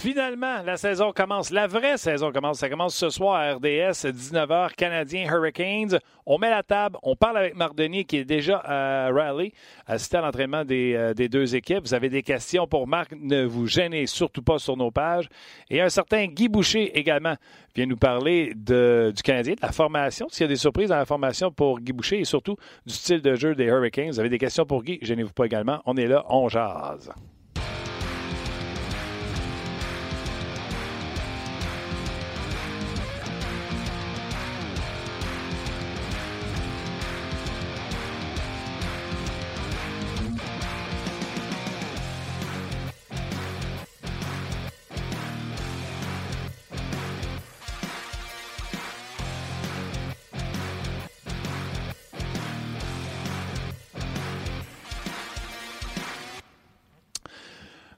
[0.00, 1.50] Finalement, la saison commence.
[1.50, 2.60] La vraie saison commence.
[2.60, 5.98] Ça commence ce soir à RDS, 19h, Canadiens Hurricanes.
[6.24, 6.96] On met la table.
[7.02, 9.52] On parle avec Marc Denis qui est déjà à Raleigh,
[9.86, 11.84] assisté à l'entraînement des, euh, des, deux équipes.
[11.84, 13.12] Vous avez des questions pour Marc.
[13.12, 15.28] Ne vous gênez surtout pas sur nos pages.
[15.68, 17.34] Et un certain Guy Boucher également
[17.74, 20.28] vient nous parler du Canadien, de la formation.
[20.30, 22.56] S'il y a des surprises dans la formation pour Guy Boucher et surtout
[22.86, 24.12] du style de jeu des Hurricanes.
[24.12, 24.98] Vous avez des questions pour Guy.
[25.02, 25.82] Gênez-vous pas également.
[25.84, 26.24] On est là.
[26.30, 27.12] On jase.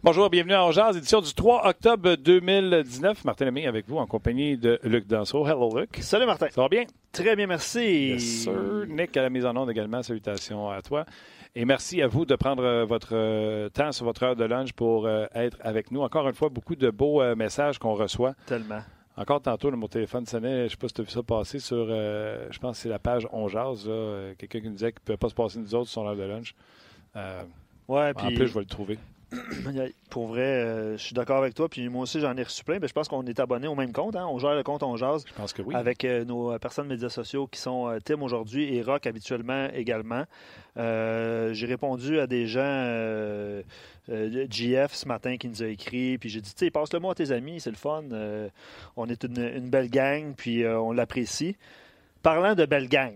[0.05, 3.24] Bonjour, bienvenue à Jazz, édition du 3 octobre 2019.
[3.24, 5.47] Martin Lemay avec vous en compagnie de Luc Danseau.
[5.47, 5.99] Hello Luc.
[6.01, 6.49] Salut Martin.
[6.51, 6.82] Ça va bien?
[7.13, 8.09] Très bien, merci.
[8.09, 8.85] Yes, sir.
[8.88, 10.02] Nick à la mise en onde également.
[10.02, 11.04] Salutations à toi.
[11.54, 15.26] Et merci à vous de prendre votre temps sur votre heure de lunch pour euh,
[15.37, 16.01] être avec nous.
[16.01, 18.35] Encore une fois, beaucoup de beaux euh, messages qu'on reçoit.
[18.46, 18.82] Tellement.
[19.16, 21.60] Encore tantôt, mon téléphone sonnait, je ne sais pas si tu as vu ça passer
[21.60, 25.04] sur, euh, je pense que c'est la page On quelqu'un qui nous disait qu'il ne
[25.04, 26.57] pouvait pas se passer nous autres sur l'heure de lunch.
[27.87, 28.26] ouais, puis...
[28.26, 28.98] En plus, je vais le trouver.
[30.11, 31.69] Pour vrai, euh, je suis d'accord avec toi.
[31.69, 32.79] Puis moi aussi, j'en ai reçu plein.
[32.79, 34.16] Mais je pense qu'on est abonné au même compte.
[34.16, 34.27] Hein?
[34.27, 35.25] On gère le compte On Jase.
[35.27, 35.75] Je pense que oui.
[35.75, 40.25] Avec euh, nos personnes médias sociaux qui sont euh, Tim aujourd'hui et Rock habituellement également.
[40.77, 43.63] j'ai répondu à des gens,
[44.09, 46.19] GF ce matin qui nous a écrit.
[46.19, 48.05] Puis j'ai dit, tu sais, passe le mot à tes amis, c'est le fun.
[48.97, 51.57] on est une, une, belle gang, puis on l'apprécie.
[52.23, 53.15] Parlant de belle gang,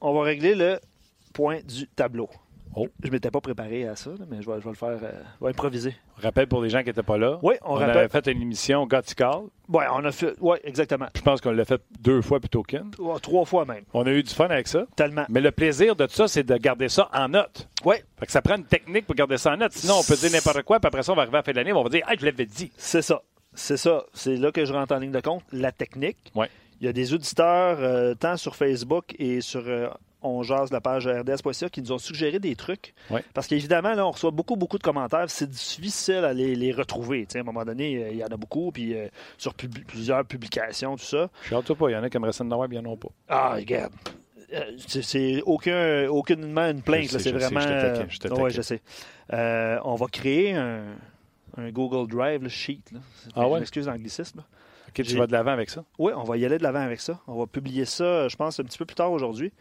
[0.00, 0.80] on va régler le
[1.32, 2.28] point du tableau.
[2.74, 2.86] Oh.
[3.02, 4.98] Je m'étais pas préparé à ça, mais je vais, le faire.
[5.02, 5.94] Euh, je vais improviser.
[6.16, 7.38] Rappel pour les gens qui n'étaient pas là.
[7.42, 7.98] Oui, on, on rappelle.
[7.98, 9.02] avait fait une émission Call.
[9.68, 10.34] Oui, on a fait.
[10.40, 11.06] Oui, exactement.
[11.14, 12.90] Je pense qu'on l'a fait deux fois plutôt qu'une.
[13.22, 13.84] trois fois même.
[13.92, 14.86] On a eu du fun avec ça.
[14.94, 15.24] Tellement.
[15.28, 17.68] Mais le plaisir de tout ça, c'est de garder ça en note.
[17.84, 17.96] Oui.
[18.18, 19.72] Fait que ça prend une technique pour garder ça en note.
[19.72, 21.52] Sinon, on peut dire n'importe quoi, puis après ça, on va arriver à la fin
[21.52, 22.70] de l'année, on va dire Ah, je l'avais dit.
[22.76, 23.22] C'est ça.
[23.54, 24.04] C'est ça.
[24.12, 25.42] C'est là que je rentre en ligne de compte.
[25.52, 26.30] La technique.
[26.36, 26.46] Oui.
[26.80, 29.88] Il y a des auditeurs, euh, tant sur Facebook et sur euh,
[30.22, 32.94] on jase la page RDS.ca qui nous ont suggéré des trucs.
[33.34, 35.28] Parce qu'évidemment, là, on reçoit beaucoup, beaucoup de commentaires.
[35.28, 37.26] C'est difficile à les, retrouver.
[37.34, 40.96] à un moment donné, euh, il y en a beaucoup, puis euh, sur plusieurs publications,
[40.96, 41.28] tout ça.
[41.42, 41.90] Je pas.
[41.90, 43.08] Il y en a qui aimeraient ça de mais il n'y en a pas.
[43.28, 43.92] Ah, regarde.
[44.52, 47.08] Euh, c'est aucun, aucunement une plainte.
[47.08, 47.60] C'est vraiment.
[47.60, 48.82] je, je sais.
[49.30, 50.96] on va créer un,
[51.70, 52.82] Google Drive sheet.
[53.34, 53.54] Ah ouais?
[53.54, 54.44] Je m'excuse l'anglicisme.
[54.90, 55.84] OK, tu vas de l'avant avec ça?
[55.98, 57.20] Oui, on va y aller de l'avant avec ça.
[57.28, 59.52] On va publier ça, je pense, un petit peu plus tard aujourd'hui.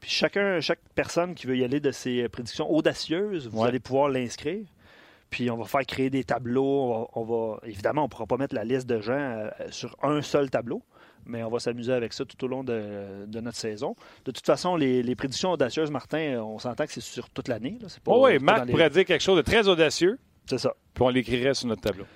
[0.00, 4.08] Puis chacun, chaque personne qui veut y aller de ses prédictions audacieuses, vous allez pouvoir
[4.08, 4.64] l'inscrire.
[5.30, 7.08] Puis on va faire créer des tableaux.
[7.14, 10.22] On va, évidemment, on ne pourra pas mettre la liste de gens euh, sur un
[10.22, 10.82] seul tableau,
[11.26, 13.94] mais on va s'amuser avec ça tout au long de, notre saison.
[14.24, 17.78] De toute façon, les, prédictions audacieuses, Martin, on s'entend que c'est sur toute l'année.
[18.06, 20.18] oui, Marc pourrait dire quelque chose de très audacieux.
[20.46, 20.74] C'est ça.
[20.94, 22.06] Puis on l'écrirait sur notre tableau.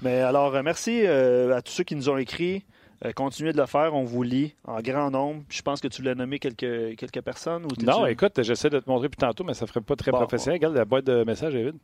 [0.00, 2.64] Mais alors, euh, merci euh, à tous ceux qui nous ont écrit.
[3.04, 5.42] Euh, continuez de le faire, on vous lit en grand nombre.
[5.48, 7.64] Je pense que tu voulais nommer quelques, quelques personnes.
[7.64, 10.12] Ou non, écoute, j'essaie de te montrer plus tantôt, mais ça ne ferait pas très
[10.12, 10.58] professionnel.
[10.58, 11.78] Regarde, la boîte de messages est vide.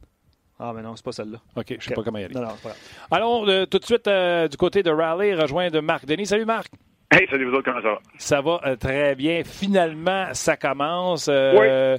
[0.61, 1.39] Ah, mais non, c'est pas celle-là.
[1.57, 2.35] OK, je ne sais pas comment y aller.
[2.35, 2.75] Non, non, pas
[3.11, 6.27] Allons euh, tout de suite euh, du côté de Raleigh, rejoindre Marc Denis.
[6.27, 6.69] Salut Marc.
[7.11, 8.01] Hey, salut vous autres, comment ça va?
[8.19, 9.43] Ça va très bien.
[9.45, 11.29] Finalement, ça commence.
[11.29, 11.99] oui.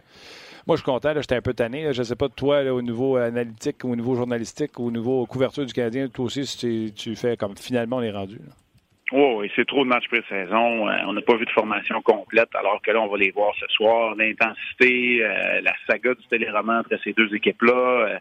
[0.68, 1.14] Moi, je suis content.
[1.16, 1.92] J'étais un peu tanné.
[1.94, 5.66] Je ne sais pas de toi, au niveau analytique, au niveau journalistique, au niveau couverture
[5.66, 8.40] du Canadien, toi aussi, si tu fais comme finalement on est rendu.
[9.12, 10.88] Oh, oui, c'est trop de matchs pré-saison.
[10.88, 13.54] Euh, on n'a pas vu de formation complète, alors que là, on va les voir
[13.60, 14.16] ce soir.
[14.16, 18.20] L'intensité, euh, la saga du téléroman entre ces deux équipes-là.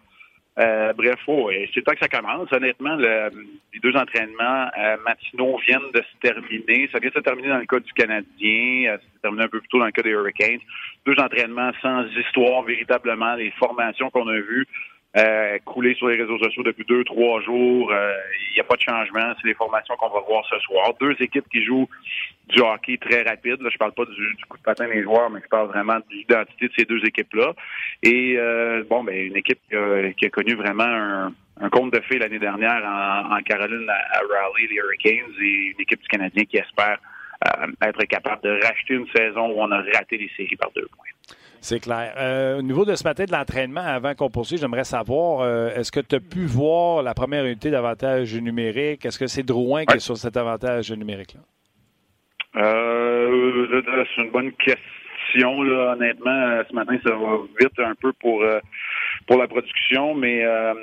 [0.59, 2.51] Euh, bref, oh, c'est temps que ça commence.
[2.53, 3.31] Honnêtement, le,
[3.75, 4.71] les deux entraînements
[5.05, 6.89] matinaux viennent de se terminer.
[6.91, 8.97] Ça vient de se terminer dans le cas du Canadien.
[8.97, 10.61] ça s'est terminé un peu plus tôt dans le cas des Hurricanes.
[11.07, 13.35] Deux entraînements sans histoire, véritablement.
[13.35, 14.67] Les formations qu'on a vues
[15.19, 17.91] euh, coulé sur les réseaux sociaux depuis deux, trois jours.
[17.91, 18.15] Il euh,
[18.55, 19.33] n'y a pas de changement.
[19.41, 20.93] C'est les formations qu'on va voir ce soir.
[21.01, 21.89] Deux équipes qui jouent
[22.49, 23.61] du hockey très rapide.
[23.61, 26.05] Là, je parle pas du, coup de patin des joueurs, mais je parle vraiment de
[26.11, 27.55] l'identité de ces deux équipes-là.
[28.03, 32.39] Et euh, bon, ben une équipe qui a, connu vraiment un, conte de fées l'année
[32.39, 36.99] dernière en, Caroline à, Raleigh, les Hurricanes, et une équipe du Canadien qui espère
[37.83, 41.37] être capable de racheter une saison où on a raté les séries par deux points.
[41.61, 42.15] C'est clair.
[42.17, 45.91] Euh, au niveau de ce matin de l'entraînement, avant qu'on poursuive, j'aimerais savoir, euh, est-ce
[45.91, 49.05] que tu as pu voir la première unité d'avantage numérique?
[49.05, 51.41] Est-ce que c'est Drouin qui est sur cet avantage numérique-là?
[52.61, 53.83] Euh,
[54.17, 55.63] c'est une bonne question.
[55.63, 55.93] Là.
[55.93, 58.43] Honnêtement, ce matin, ça va vite un peu pour
[59.27, 60.75] pour la production, mais euh,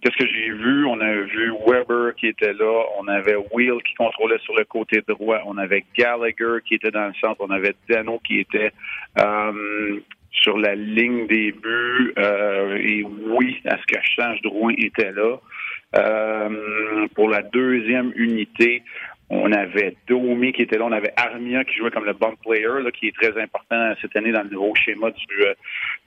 [0.00, 0.86] qu'est-ce que j'ai vu?
[0.86, 5.02] On a vu Weber qui était là, on avait Will qui contrôlait sur le côté
[5.06, 8.72] droit, on avait Gallagher qui était dans le centre, on avait Dano qui était
[9.18, 10.00] euh,
[10.30, 15.12] sur la ligne des buts, euh, et oui, à ce que je change, Drouin était
[15.12, 15.36] là.
[17.14, 18.82] pour la deuxième unité,
[19.28, 22.80] on avait Domi qui était là, on avait Armia qui jouait comme le bon player,
[22.82, 25.54] là, qui est très important cette année dans le nouveau schéma du, euh,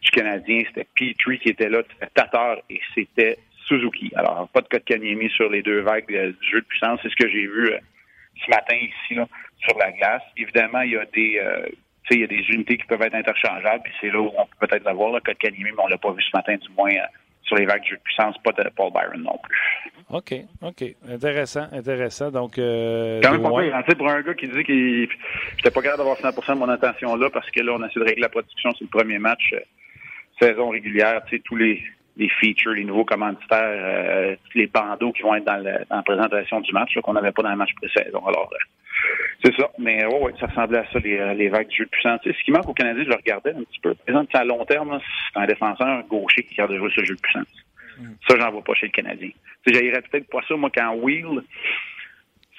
[0.01, 0.62] du Canadien.
[0.68, 1.81] C'était Petrie qui était là,
[2.13, 3.38] Tatar et c'était
[3.68, 4.12] Suzuki.
[4.16, 7.00] Alors, pas de code Kanyemi sur les deux vagues euh, du jeu de puissance.
[7.04, 7.77] C'est ce que j'ai vu euh,
[8.45, 9.27] ce matin ici là,
[9.68, 10.24] sur la glace.
[10.38, 11.42] Évidemment, il y a des
[12.12, 14.66] il y a des unités qui peuvent être interchangeables, puis c'est là où on peut
[14.66, 16.89] peut-être l'avoir, Kanyemi, mais on l'a pas vu ce matin, du moins
[17.49, 19.59] sur les vagues de jeu de puissance, pas de Paul Byron non plus.
[20.11, 20.83] OK, OK.
[21.09, 22.31] Intéressant, intéressant.
[22.31, 23.75] Donc, euh, Quand même pas pire.
[23.75, 25.09] Hein, pour un gars qui dit qu'il
[25.57, 28.01] n'était pas capable d'avoir 100% de mon attention là parce que là, on a essayé
[28.01, 29.59] de régler la production sur le premier match, euh,
[30.39, 31.83] saison régulière, tu sais, tous les,
[32.17, 36.71] les features, les nouveaux commanditaires, euh, les bandeaux qui vont être dans, la présentation du
[36.73, 38.25] match qu'on n'avait pas dans le match pré-saison.
[38.25, 38.57] Alors, euh,
[39.43, 39.69] c'est ça.
[39.77, 42.19] Mais ouais, ouais, ça ressemblait à ça, les, euh, les vagues de jeu de puissance.
[42.23, 43.93] ce qui manque au Canadien, je le regardais un petit peu.
[43.93, 44.99] Par exemple, à long terme,
[45.33, 47.65] c'est un défenseur gaucher qui garde de jouer ce jeu de puissance.
[47.97, 48.11] Mm.
[48.27, 49.29] Ça, j'en vois pas chez le Canadien.
[49.65, 51.41] J'aillerais peut-être pas ça, moi, quand Will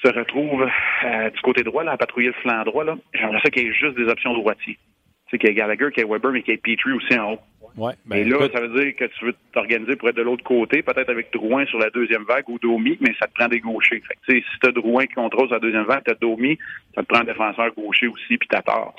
[0.03, 0.67] se retrouve
[1.05, 3.67] euh, du côté droit, là, à patrouiller le flanc droit, là, j'aimerais ça qu'il y
[3.67, 4.79] ait juste des options droitiers.
[5.27, 6.93] Tu sais, qu'il y ait Gallagher, qu'il y ait Weber, mais qu'il y ait Petrie
[6.93, 7.41] aussi en haut.
[7.77, 10.45] Ouais, ben, Et là, ça veut dire que tu veux t'organiser pour être de l'autre
[10.45, 13.61] côté, peut-être avec Drouin sur la deuxième vague ou Domi, mais ça te prend des
[13.61, 14.03] gauchers.
[14.07, 16.59] Fait que, si tu as Drouin qui contrôle sur la deuxième vague, tu as Domi,
[16.95, 18.95] ça te prend un défenseur gaucher aussi, puis t'as tort.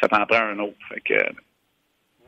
[0.00, 0.76] Ça t'en prend un autre.
[0.88, 1.14] Fait que,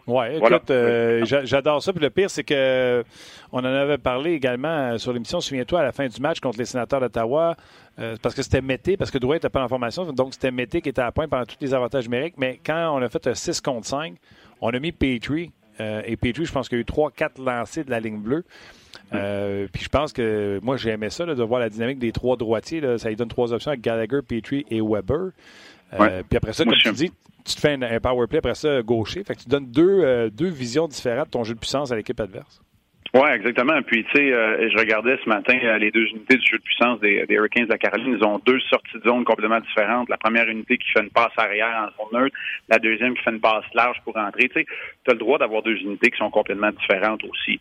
[0.06, 1.93] oui, écoute, euh, j'adore ça.
[1.93, 3.05] Puis le pire, c'est que
[3.50, 6.64] on en avait parlé également sur l'émission, souviens-toi, à la fin du match contre les
[6.64, 7.56] sénateurs d'Ottawa,
[7.99, 10.81] euh, parce que c'était Mété, parce que Drouin n'était pas en formation, donc c'était Mété
[10.81, 12.35] qui était à point pendant tous les avantages numériques.
[12.38, 14.14] Mais quand on a fait un 6 contre 5,
[14.61, 15.50] on a mis Petrie.
[15.81, 18.44] Euh, et Petrie, je pense qu'il y a eu 3-4 lancés de la ligne bleue.
[19.11, 22.81] puis je pense que moi, j'ai aimé ça, de voir la dynamique des trois droitiers.
[22.99, 25.31] Ça lui donne trois options avec Gallagher, Petrie et Weber.
[25.91, 27.12] Puis après ça, comme tu dis,
[27.46, 29.22] tu te fais un, power play après ça gaucher.
[29.25, 31.96] Fait que tu donnes deux, euh, deux visions différentes de ton jeu de puissance à
[31.96, 32.60] l'équipe adverse.
[33.14, 33.81] Oui, exactement.
[33.82, 36.62] Puis, tu sais, euh, je regardais ce matin euh, les deux unités du jeu de
[36.62, 38.19] puissance des, Hurricanes de la Caroline.
[38.19, 40.08] Ils ont deux sorties de zone complètement différentes.
[40.08, 42.37] La première unité qui fait une passe arrière en zone neutre,
[42.69, 44.48] la deuxième qui fait une passe large pour entrer.
[44.48, 44.66] Tu sais,
[45.08, 47.60] as le droit d'avoir deux unités qui sont complètement différentes aussi.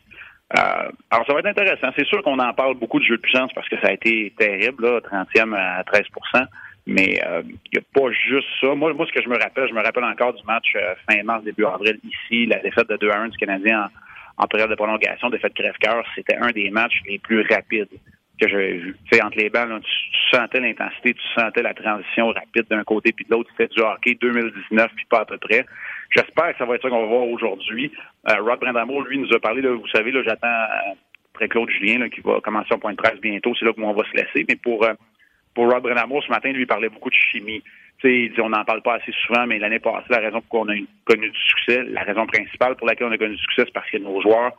[0.50, 1.88] alors, ça va être intéressant.
[1.96, 4.34] C'est sûr qu'on en parle beaucoup de jeu de puissance parce que ça a été
[4.38, 6.04] terrible, là, 30e à 13
[6.86, 8.76] mais il euh, n'y a pas juste ça.
[8.76, 11.22] Moi, moi, ce que je me rappelle, je me rappelle encore du match euh, fin
[11.24, 13.90] mars, début avril, ici, la défaite de 2 à 1 du Canadien
[14.38, 16.06] en, période de prolongation, défaite crève-cœur.
[16.16, 17.90] C'était un des matchs les plus rapides
[18.40, 18.96] que j'avais vu.
[19.12, 23.26] Tu entre les balles, tu, sentais l'intensité, tu sentais la transition rapide d'un côté puis
[23.26, 23.50] de l'autre.
[23.58, 25.66] C'était du hockey 2019 puis pas à peu près.
[26.12, 27.92] J'espère que ça va être ça qu'on va voir aujourd'hui.
[28.30, 30.66] Euh, Rod Brindamour, lui, nous a parlé, là, vous savez, là, j'attends
[31.34, 33.54] après Claude Julien là, qui va commencer en point de presse bientôt.
[33.58, 34.46] C'est là où on va se laisser.
[34.48, 34.86] Mais pour
[35.56, 37.63] pour Rod Brennamour, ce matin, lui, il parlait beaucoup de chimie.
[38.04, 40.86] il dit on n'en parle pas assez souvent, mais l'année passée, la raison pour laquelle
[41.07, 43.63] on a connu du succès, la raison principale pour laquelle on a connu du succès,
[43.66, 44.52] c'est parce que nos joueurs,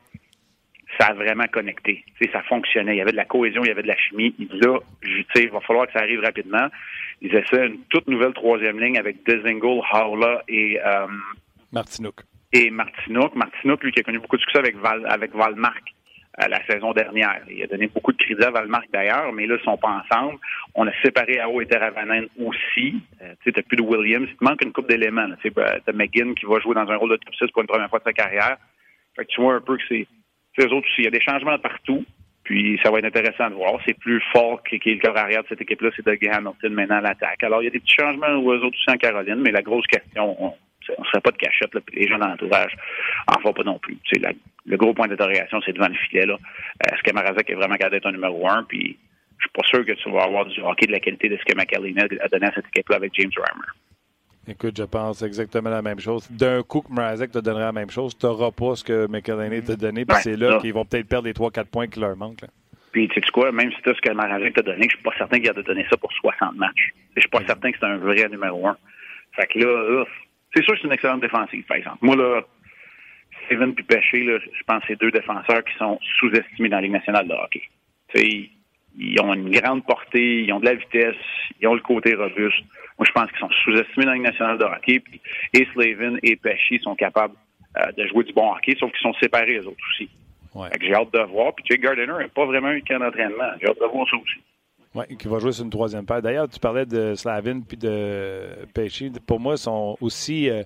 [0.98, 2.04] ça a vraiment connecté.
[2.32, 2.94] ça fonctionnait.
[2.94, 4.34] Il y avait de la cohésion, il y avait de la chimie.
[4.38, 4.78] Il dit là,
[5.36, 6.68] il va falloir que ça arrive rapidement.
[7.20, 11.06] Ils essaient une toute nouvelle troisième ligne avec Dezingle, Howla et euh,
[11.72, 12.22] Martinook.
[12.52, 13.34] Et Martinook.
[13.34, 15.95] Martinook, lui, qui a connu beaucoup de succès avec Val, avec Valmark
[16.38, 17.40] la saison dernière.
[17.50, 20.38] Il a donné beaucoup de crédit à Valmark d'ailleurs, mais là, ils sont pas ensemble.
[20.74, 23.00] On a séparé AO et Teravanen aussi.
[23.22, 24.28] Euh, tu sais, plus de Williams.
[24.30, 25.28] Il te manque une coupe d'éléments.
[25.42, 27.68] Tu sais, t'as McGinn qui va jouer dans un rôle de top 6 pour une
[27.68, 28.58] première fois de sa carrière.
[29.16, 30.06] Fait que tu vois un peu que c'est,
[30.60, 30.98] eux autres aussi.
[30.98, 32.04] Il y a des changements partout.
[32.44, 33.80] Puis ça va être intéressant de voir.
[33.84, 36.98] C'est plus fort qui est le corps arrière de cette équipe-là, c'est Doug Hamilton maintenant
[36.98, 37.42] à l'attaque.
[37.42, 39.86] Alors il y a des petits changements aux autres aussi en Caroline, mais la grosse
[39.88, 40.54] question, on
[40.88, 42.72] ne serait pas de cachette, là, les gens dans l'entourage
[43.26, 43.98] en font pas non plus.
[44.66, 46.26] Le gros point d'interrogation, c'est devant le filet.
[46.26, 46.36] Là.
[46.92, 48.64] Est-ce que Marazek est vraiment capable d'être un numéro un?
[48.64, 48.98] Puis
[49.38, 51.44] je suis pas sûr que tu vas avoir du hockey de la qualité de ce
[51.44, 53.66] que McAllen a donné à cette équipe-là avec James Reimer.
[54.48, 56.30] Écoute, je pense exactement la même chose.
[56.30, 59.62] D'un coup que Marazek te donnerait la même chose, tu n'auras pas ce que McElhinney
[59.62, 62.44] t'a donné, puis c'est là qu'ils vont peut-être perdre les 3-4 points qui leur manquent.
[62.92, 65.02] Puis, tu sais quoi, même si tu as ce que Marazek t'a donné, je suis
[65.02, 66.94] pas certain qu'il a donné ça pour 60 matchs.
[67.16, 68.76] Je suis pas certain que c'est un vrai numéro un.
[69.32, 70.04] Fait que là,
[70.54, 71.98] c'est sûr que c'est une excellente défensive, par exemple.
[72.00, 72.42] Moi, là,
[73.46, 76.82] Steven puis Péché, là, je pense que c'est deux défenseurs qui sont sous-estimés dans la
[76.82, 77.62] Ligue nationale de hockey.
[78.14, 81.16] ils ont une grande portée, ils ont de la vitesse,
[81.60, 82.64] ils ont le côté robuste.
[82.98, 85.00] Moi, je pense qu'ils sont sous-estimés dans la Ligue nationale de hockey.
[85.00, 85.20] Puis,
[85.52, 87.34] et Slavin et Pesci sont capables
[87.78, 90.08] euh, de jouer du bon hockey, sauf qu'ils sont séparés, les autres aussi.
[90.54, 90.68] Ouais.
[90.80, 91.54] J'ai hâte de voir.
[91.54, 93.50] Puis, Jake Gardiner n'a pas vraiment eu de camp d'entraînement.
[93.60, 94.40] J'ai hâte de voir ça aussi.
[94.94, 96.22] Oui, qui va jouer sur une troisième paire.
[96.22, 99.12] D'ailleurs, tu parlais de Slavin puis de Pesci.
[99.26, 100.48] Pour moi, ils sont aussi.
[100.48, 100.62] Euh,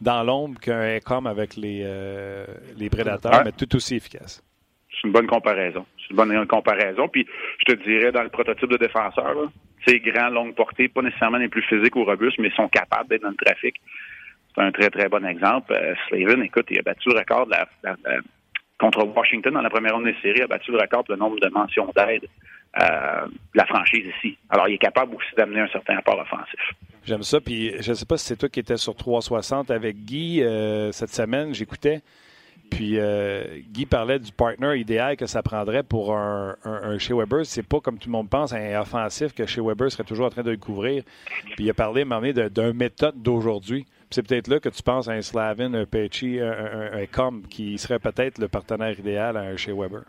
[0.00, 2.44] dans l'ombre qu'un com avec les, euh,
[2.76, 4.42] les prédateurs, mais tout aussi efficace.
[4.90, 5.86] C'est une bonne comparaison.
[5.98, 7.08] C'est une bonne comparaison.
[7.08, 7.26] Puis,
[7.58, 9.34] je te dirais, dans le prototype de défenseur,
[9.86, 13.22] c'est grand, longue portée, pas nécessairement les plus physiques ou robustes, mais sont capables d'être
[13.22, 13.80] dans le trafic.
[14.54, 15.72] C'est un très, très bon exemple.
[15.72, 17.66] Euh, Slavin, écoute, il a battu le record de la,
[18.78, 21.38] contre Washington dans la première ronde des séries, il a battu le record de nombre
[21.40, 22.26] de mentions d'aide
[22.80, 24.36] euh, la franchise ici.
[24.50, 26.60] Alors, il est capable aussi d'amener un certain apport offensif.
[27.04, 27.40] J'aime ça.
[27.40, 30.90] Puis, je ne sais pas si c'est toi qui étais sur 360 avec Guy euh,
[30.92, 31.54] cette semaine.
[31.54, 32.02] J'écoutais.
[32.70, 37.44] Puis euh, Guy parlait du partner idéal que ça prendrait pour un, un, Shea Weber.
[37.44, 40.30] C'est pas comme tout le monde pense un offensif que Shea Weber serait toujours en
[40.30, 41.04] train de le couvrir.
[41.56, 43.86] Puis il a parlé d'un d'un méthode d'aujourd'hui.
[44.10, 47.78] C'est peut-être là que tu penses à un Slavin, un Pecci, un, un, Com qui
[47.78, 50.02] serait peut-être le partenaire idéal à un Shea Weber.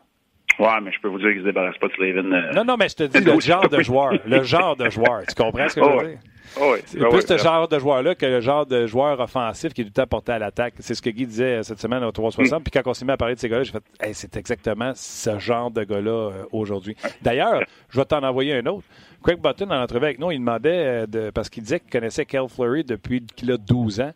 [0.60, 2.32] Ouais, mais je peux vous dire qu'ils se débarrassent pas de Slavin.
[2.32, 4.14] Euh, non, non, mais je te dis le genre de joueur.
[4.26, 5.24] Le genre de joueur.
[5.28, 6.18] Tu comprends ce que je veux dire?
[6.62, 6.80] oui.
[6.86, 9.90] C'est plus ce genre de joueur-là que le genre de joueur offensif qui est tout
[9.90, 10.76] le temps porté à l'attaque.
[10.80, 12.60] C'est ce que Guy disait cette semaine au 360.
[12.60, 12.64] Mm.
[12.64, 15.38] Puis quand on s'est mis à parler de ces gars-là, j'ai fait c'est exactement ce
[15.40, 16.96] genre de gars-là euh, aujourd'hui.
[17.22, 18.86] D'ailleurs, je vais t'en envoyer un autre.
[19.24, 20.70] Craig Button, en entrevue avec nous, il demandait,
[21.04, 24.12] euh, de, parce qu'il disait qu'il connaissait Kel Fleury depuis qu'il a 12 ans.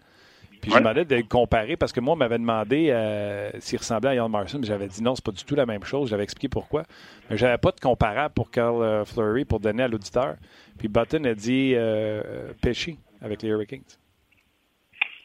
[0.62, 4.10] Puis je demandais de le comparer parce que moi, on m'avait demandé euh, s'il ressemblait
[4.10, 4.60] à Ian Marson.
[4.64, 6.10] J'avais dit non, c'est pas du tout la même chose.
[6.10, 6.84] J'avais expliqué pourquoi.
[7.30, 10.36] Mais j'avais pas de comparable pour Carl Fleury pour donner à l'auditeur.
[10.80, 13.84] Puis Button a dit euh, Pesci avec les Hurricanes.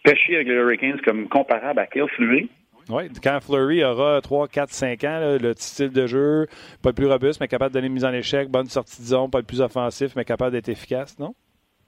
[0.02, 2.50] Pesci avec les Hurricanes comme comparable à Kyle Fleury?
[2.90, 6.46] Oui, quand Fleury aura 3, 4, 5 ans, le style de jeu,
[6.82, 9.06] pas le plus robuste, mais capable de donner une mise en échec, bonne sortie de
[9.06, 11.34] zone, pas le plus offensif, mais capable d'être efficace, non?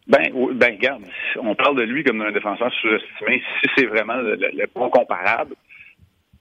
[0.07, 1.03] Ben, ben, regarde,
[1.37, 3.43] on parle de lui comme d'un défenseur sous-estimé.
[3.61, 5.55] Si c'est vraiment le, le, bon comparable,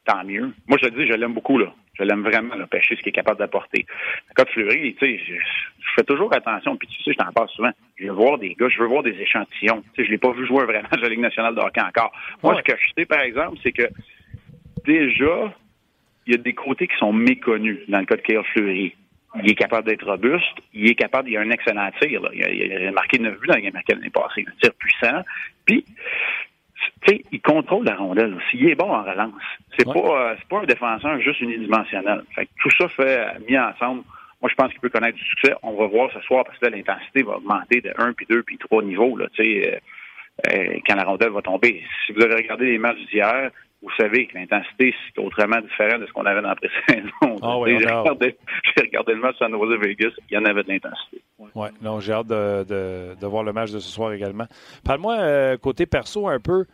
[0.05, 0.53] tant mieux.
[0.67, 1.73] Moi, je te dis, je l'aime beaucoup, là.
[1.97, 3.85] Je l'aime vraiment, le pêcher, ce qu'il est capable d'apporter.
[4.35, 5.33] Quand Fleury, tu sais, je,
[5.95, 7.71] fais toujours attention, puis tu sais, je t'en parle souvent.
[7.95, 9.81] Je veux voir des gars, je veux voir des échantillons.
[9.93, 12.11] Tu sais, je l'ai pas vu jouer vraiment à la Ligue nationale de hockey encore.
[12.43, 13.87] Moi, ce que je sais, par exemple, c'est que
[14.85, 15.53] déjà,
[16.27, 18.93] il y a des côtés qui sont méconnus dans le cas de Kyle Fleury.
[19.43, 20.57] Il est capable d'être robuste.
[20.73, 22.21] Il est capable, il a un excellent tir.
[22.21, 22.29] Là.
[22.33, 24.45] Il, a, marqué 9 buts dans la game l'année passée.
[24.47, 25.21] Un tir puissant.
[25.65, 25.85] Puis,
[27.01, 28.57] tu sais, il contrôle la rondelle aussi.
[28.57, 29.33] Il est bon en relance.
[29.77, 32.23] C'est pas, euh, c'est pas un défenseur juste unidimensionnel.
[32.33, 34.03] Fait que tout ça fait mis ensemble.
[34.41, 35.53] Moi, je pense qu'il peut connaître du succès.
[35.63, 38.57] On va voir ce soir parce que l'intensité va augmenter de 1, puis 2, puis
[38.57, 39.17] 3 niveaux.
[39.17, 39.75] Là, euh,
[40.51, 41.83] euh, quand la rondelle va tomber.
[42.05, 43.51] Si vous avez regardé les matchs d'hier,
[43.85, 47.39] vous savez que l'intensité, c'est autrement différent de ce qu'on avait dans la pré-saison.
[47.41, 51.21] Ah oui, j'ai, regardé, le match à Jose Vegas, il y en avait de l'intensité.
[51.37, 54.45] Oui, non, j'ai hâte de, de, de, voir le match de ce soir également.
[54.83, 56.65] Parle-moi, côté perso, un peu.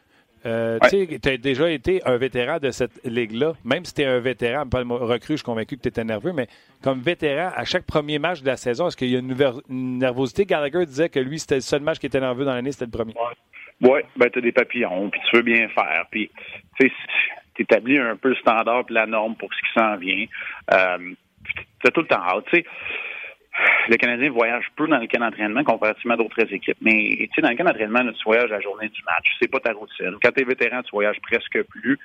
[0.45, 4.19] Euh, Tu as déjà été un vétéran de cette ligue-là, même si tu es un
[4.19, 6.47] vétéran, pas recrue, je suis convaincu que tu étais nerveux, mais
[6.81, 9.35] comme vétéran, à chaque premier match de la saison, est-ce qu'il y a une,
[9.69, 10.45] nervosité?
[10.45, 12.91] Gallagher disait que lui, c'était le seul match qui était nerveux dans l'année, c'était le
[12.91, 13.13] premier.
[13.81, 16.31] Oui, ouais, ben, tu as des papillons, puis tu veux bien faire, puis
[17.55, 20.25] tu établis un peu le standard et la norme pour ce qui s'en vient.
[20.73, 21.13] Euh,
[21.45, 22.45] tu as tout le temps hâte.
[22.51, 22.65] Tu sais,
[23.89, 26.77] le Canadien voyage peu dans le camp d'entraînement comparativement à d'autres équipes.
[26.81, 29.27] Mais tu sais, dans le camp d'entraînement, tu voyages la journée du match.
[29.39, 30.15] C'est pas ta routine.
[30.21, 31.97] Quand tu es vétéran, tu voyages presque plus.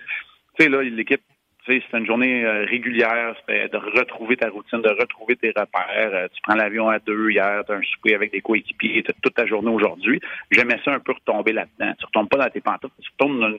[0.58, 1.22] Tu sais, là, l'équipe,
[1.66, 6.14] c'est une journée euh, régulière, c'était de retrouver ta routine, de retrouver tes repères.
[6.14, 9.12] Euh, tu prends l'avion à deux hier, tu as un souper avec des coéquipiers, tu
[9.20, 10.20] toute ta journée aujourd'hui.
[10.50, 11.92] J'aimais ça un peu retomber là-dedans.
[11.98, 13.58] Tu retombes pas dans tes pantoufles, tu retombes dans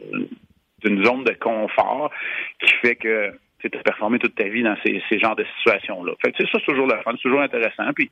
[0.87, 2.11] une zone de confort
[2.59, 6.13] qui fait que tu as performé toute ta vie dans ces, genres de situations-là.
[6.21, 7.91] Fait que ça, c'est toujours le fun, c'est toujours intéressant.
[7.93, 8.09] Puis,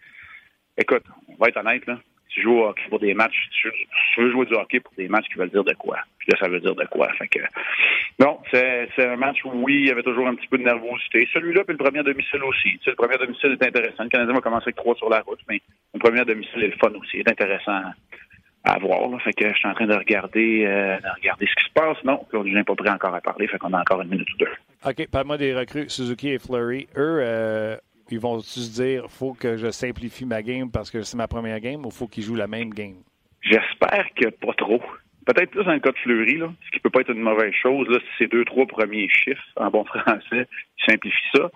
[0.77, 1.99] écoute, on va être honnête, là.
[2.29, 3.71] Tu joues au hockey pour des matchs, tu,
[4.17, 5.99] veux jouer du hockey pour des matchs qui veulent dire de quoi.
[6.17, 7.07] Puis là, ça veut dire de quoi.
[7.13, 7.29] Fait
[8.19, 11.29] non, c'est, un match où, oui, il y avait toujours un petit peu de nervosité.
[11.31, 12.77] Celui-là, puis le premier domicile aussi.
[12.77, 14.03] Tu sais, le premier domicile est intéressant.
[14.03, 15.61] Le Canadien va commencer avec trois sur la route, mais
[15.93, 17.19] le premier domicile est le fun aussi.
[17.19, 17.81] Est intéressant
[18.65, 19.21] à voir.
[19.21, 21.97] Fait que je suis en train de regarder, euh, de regarder ce qui se passe.
[22.03, 24.37] Non, on n'est pas prêt encore à parler, fait qu'on a encore une minute ou
[24.37, 24.51] deux.
[24.85, 26.87] OK, parle-moi des recrues Suzuki et Flurry.
[26.97, 27.77] Eux, euh,
[28.09, 31.59] ils vont se dire faut que je simplifie ma game parce que c'est ma première
[31.59, 32.97] game ou faut qu'ils jouent la même game?
[33.41, 34.81] J'espère que pas trop.
[35.25, 37.53] Peut-être plus dans le cas de Fleury, là, ce qui peut pas être une mauvaise
[37.53, 40.47] chose, là, si c'est deux, trois premiers chiffres en bon français,
[40.85, 41.49] simplifient ça.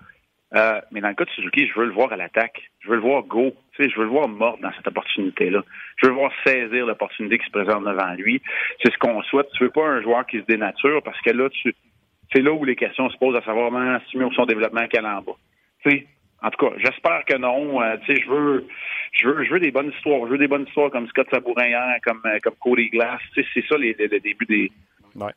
[0.55, 2.71] Euh, mais dans le cas de Suzuki, je veux le voir à l'attaque.
[2.79, 3.53] Je veux le voir go.
[3.75, 5.63] Tu sais, je veux le voir mordre dans cette opportunité-là.
[5.97, 8.41] Je veux le voir saisir l'opportunité qui se présente devant lui.
[8.83, 9.47] C'est ce qu'on souhaite.
[9.53, 11.75] Tu veux pas un joueur qui se dénature parce que là, tu,
[12.33, 15.21] c'est là où les questions se posent à savoir comment estimer son développement qu'elle en
[15.21, 15.33] bas?
[15.83, 16.07] Tu sais,
[16.41, 17.81] en tout cas, j'espère que non.
[17.81, 18.67] Euh, tu sais, je veux,
[19.11, 20.25] je veux, je veux des bonnes histoires.
[20.25, 23.21] Je veux des bonnes histoires comme Scott Sabourin hier, comme, euh, comme Cody Glass.
[23.33, 24.71] Tu sais, c'est ça les, le début des,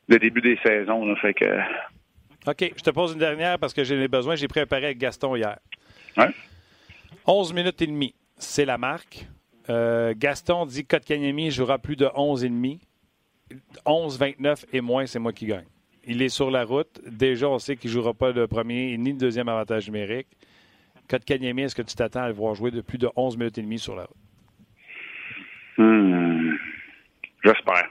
[0.09, 1.05] le début des saisons.
[1.05, 1.59] Là, fait que,
[2.47, 4.35] OK, je te pose une dernière parce que j'ai les besoins.
[4.35, 5.59] J'ai préparé avec Gaston hier.
[6.17, 6.31] Ouais.
[7.27, 9.27] 11 minutes et demie, c'est la marque.
[9.71, 12.81] Euh, Gaston dit que Kotkaniemi jouera plus de 11 et demi.
[13.87, 15.67] 11-29 et moins, c'est moi qui gagne.
[16.05, 17.01] Il est sur la route.
[17.07, 20.27] Déjà, on sait qu'il ne jouera pas le premier ni le deuxième avantage numérique.
[21.09, 23.63] Kotkaniemi, est-ce que tu t'attends à le voir jouer de plus de 11 minutes et
[23.63, 24.17] demie sur la route?
[25.79, 26.55] Hmm.
[27.45, 27.89] J'espère.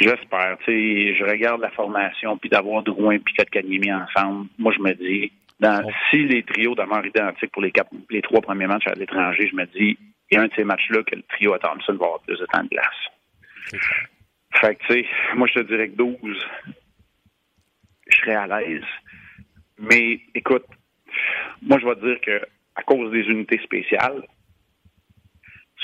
[0.00, 0.58] J'espère.
[0.66, 4.48] je regarde la formation, puis d'avoir Drouin et Kotkaniemi ensemble.
[4.58, 5.32] Moi, je me dis,
[6.10, 7.72] si les trios demeurent identiques pour les,
[8.10, 9.98] les trois premiers matchs à l'étranger, je me dis,
[10.30, 12.38] il y a un de ces matchs-là que le trio à Thompson va avoir plus
[12.38, 13.82] de temps de glace.
[14.60, 16.16] Fait que, tu sais, moi, je te dirais que 12,
[18.08, 18.84] je serais à l'aise.
[19.78, 20.64] Mais, écoute,
[21.62, 24.22] moi, je vais te dire que à cause des unités spéciales,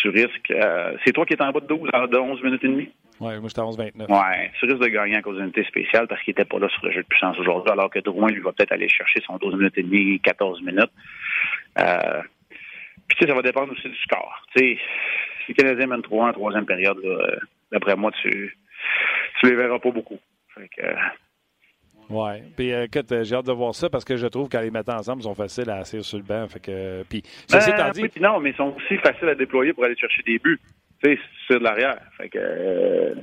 [0.00, 0.50] tu risques.
[0.50, 2.90] Euh, c'est toi qui es en bas de 12 de 11 minutes et demie?
[3.20, 4.06] Oui, moi, j'étais à 11-29.
[4.08, 6.68] Oui, tu risques de gagner à cause d'une unité spéciale parce qu'il n'était pas là
[6.68, 9.36] sur le jeu de puissance aujourd'hui, alors que Drouin, lui, va peut-être aller chercher son
[9.36, 10.90] 12 minutes et demie, 14 minutes.
[11.78, 12.22] Euh,
[13.08, 14.46] puis, tu sais, ça va dépendre aussi du score.
[14.56, 14.78] Tu sais,
[15.46, 17.36] si le Canadien mène 3 en troisième période, euh,
[17.70, 18.56] d'après moi, tu
[19.40, 20.18] tu les verras pas beaucoup.
[20.54, 20.82] Fait que,
[22.10, 22.42] oui.
[22.56, 25.20] Puis écoute, j'ai hâte de voir ça parce que je trouve qu'à les mettre ensemble,
[25.20, 26.46] ils sont faciles à assurer sur le banc.
[26.48, 28.20] Fait que, puis, ceci ben, dit...
[28.20, 30.60] non, mais ils sont aussi faciles à déployer pour aller chercher des buts
[31.48, 32.00] c'est de l'arrière.
[32.16, 33.14] Fait que, euh,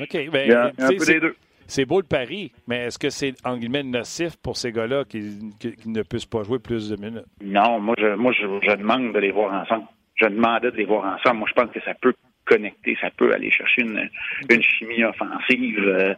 [0.00, 0.30] OK.
[0.30, 1.36] Ben, un peu des deux.
[1.68, 5.38] C'est beau le pari, mais est-ce que c'est en guillemets nocif pour ces gars-là qui,
[5.86, 7.24] ne puissent pas jouer plus de minutes?
[7.42, 9.86] Non, moi je, moi je, demande de les voir ensemble.
[10.14, 11.40] Je demandais de les voir ensemble.
[11.40, 12.14] Moi je pense que ça peut
[12.44, 14.08] connecter, ça peut aller chercher une,
[14.48, 15.80] une chimie offensive.
[15.80, 16.14] Euh,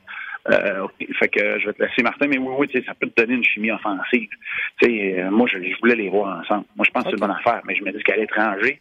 [0.50, 0.86] euh,
[1.18, 3.44] fait que je vais te laisser Martin, mais oui, oui, ça peut te donner une
[3.44, 4.28] chimie offensive.
[4.82, 6.64] Euh, moi, je, voulais les voir ensemble.
[6.76, 8.78] Moi, je pense que c'est une bonne affaire, mais je me dis qu'à l'étranger,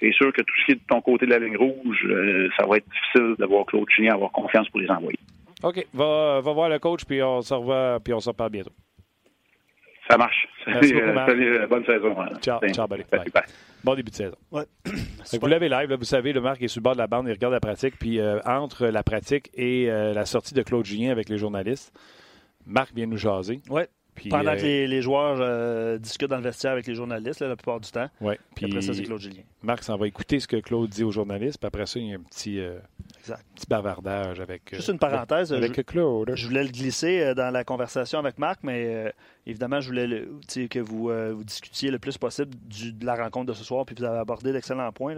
[0.00, 2.48] c'est sûr que tout ce qui est de ton côté de la ligne rouge, euh,
[2.58, 5.18] ça va être difficile d'avoir Claude Julien avoir confiance pour les envoyer.
[5.62, 5.86] OK.
[5.92, 8.72] Va, va voir le coach, puis on se revoit, puis on se reparle bientôt.
[10.08, 10.48] Ça marche.
[10.64, 12.18] Salut, euh, bonne saison.
[12.20, 12.30] Hein.
[12.40, 12.86] Ciao, ciao,
[13.84, 14.36] Bon début de saison.
[14.50, 14.64] Ouais.
[15.40, 17.32] vous l'avez live, vous savez, le Marc est sur le bord de la bande, il
[17.32, 21.28] regarde la pratique, puis euh, entre la pratique et la sortie de Claude Julien avec
[21.28, 21.92] les journalistes,
[22.66, 23.60] Marc vient nous jaser.
[23.68, 23.88] Ouais.
[24.30, 27.80] Pendant que euh, les, joueurs euh, discutent dans le vestiaire avec les journalistes, la plupart
[27.80, 28.08] du temps.
[28.20, 28.34] Oui.
[28.54, 29.42] Puis après ça, c'est Claude Julien.
[29.62, 31.58] Marc s'en va écouter ce que Claude dit aux journalistes.
[31.58, 32.78] Puis après ça, il y a un petit, euh,
[33.54, 34.74] petit bavardage avec.
[34.74, 35.52] Juste une parenthèse.
[35.52, 36.32] Avec je, Claude.
[36.34, 39.12] Je voulais le glisser dans la conversation avec Marc, mais
[39.46, 40.24] évidemment, je voulais
[40.68, 43.84] que vous, vous, discutiez le plus possible de la rencontre de ce soir.
[43.86, 45.16] Puis vous avez abordé d'excellents points.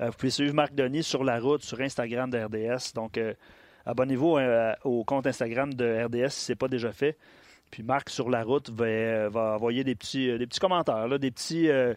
[0.00, 2.92] vous pouvez suivre Marc Denis sur la route, sur Instagram de RDS.
[2.94, 3.20] Donc,
[3.84, 4.38] abonnez-vous
[4.84, 7.16] au compte Instagram de RDS si ce n'est pas déjà fait.
[7.70, 11.30] Puis Marc, sur la route, va, euh, envoyer des petits, euh, des petits commentaires, des
[11.30, 11.68] petits.
[11.68, 11.94] Euh,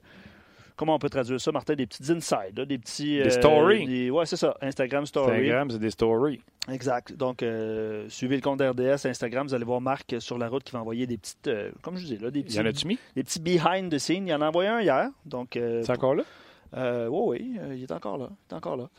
[0.75, 1.75] comment on peut traduire ça, Martin?
[1.75, 3.21] Des petits insides, des petits.
[3.21, 4.09] Des stories.
[4.09, 4.55] Oui, c'est ça.
[4.61, 5.37] Instagram Story.
[5.37, 6.41] Instagram, c'est des stories.
[6.69, 7.13] Exact.
[7.13, 7.43] Donc,
[8.09, 9.47] suivez le compte RDS Instagram.
[9.47, 11.49] Vous allez voir Marc sur la route qui va envoyer des petites.
[11.81, 12.57] comme je disais, là, des petits.
[12.57, 12.99] Y en a-tu mis?
[13.15, 14.27] Des petits behind the scenes.
[14.27, 15.09] Il en a envoyé un hier.
[15.25, 16.23] Donc, c'est encore là?
[17.09, 18.29] oui, oui, il est encore là.
[18.49, 18.89] Il est encore là.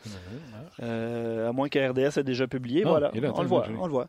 [1.47, 2.83] à moins que RDS ait déjà publié.
[2.83, 3.11] voilà.
[3.13, 4.07] on, le voit, on le voit.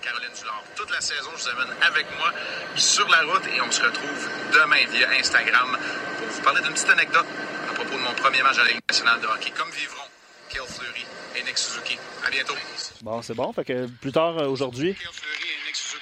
[0.00, 0.64] Caroline du Nord.
[0.76, 2.32] Toute la saison, je vous amène avec moi
[2.76, 5.76] sur la route et on se retrouve demain via Instagram
[6.18, 7.26] pour vous parler d'une petite anecdote
[7.70, 9.50] à propos de mon premier match à la Ligue nationale de hockey.
[9.50, 10.08] Comme vivront
[10.48, 11.04] Kale Fleury
[11.36, 11.98] et Nick Suzuki.
[12.26, 12.54] À bientôt.
[13.02, 13.52] Bon, c'est bon.
[13.52, 14.96] Fait que plus tard euh, aujourd'hui.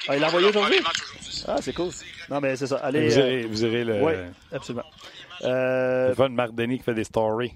[0.09, 0.81] Ah, il l'a envoyé aujourd'hui?
[1.48, 1.90] Ah, c'est cool.
[2.31, 2.76] Non, mais c'est ça.
[2.76, 4.02] Allez, vous, aurez, vous aurez le.
[4.02, 4.12] Oui,
[4.52, 4.87] absolument.
[5.42, 6.12] Euh...
[6.14, 7.55] Von Marc Denis qui fait des stories.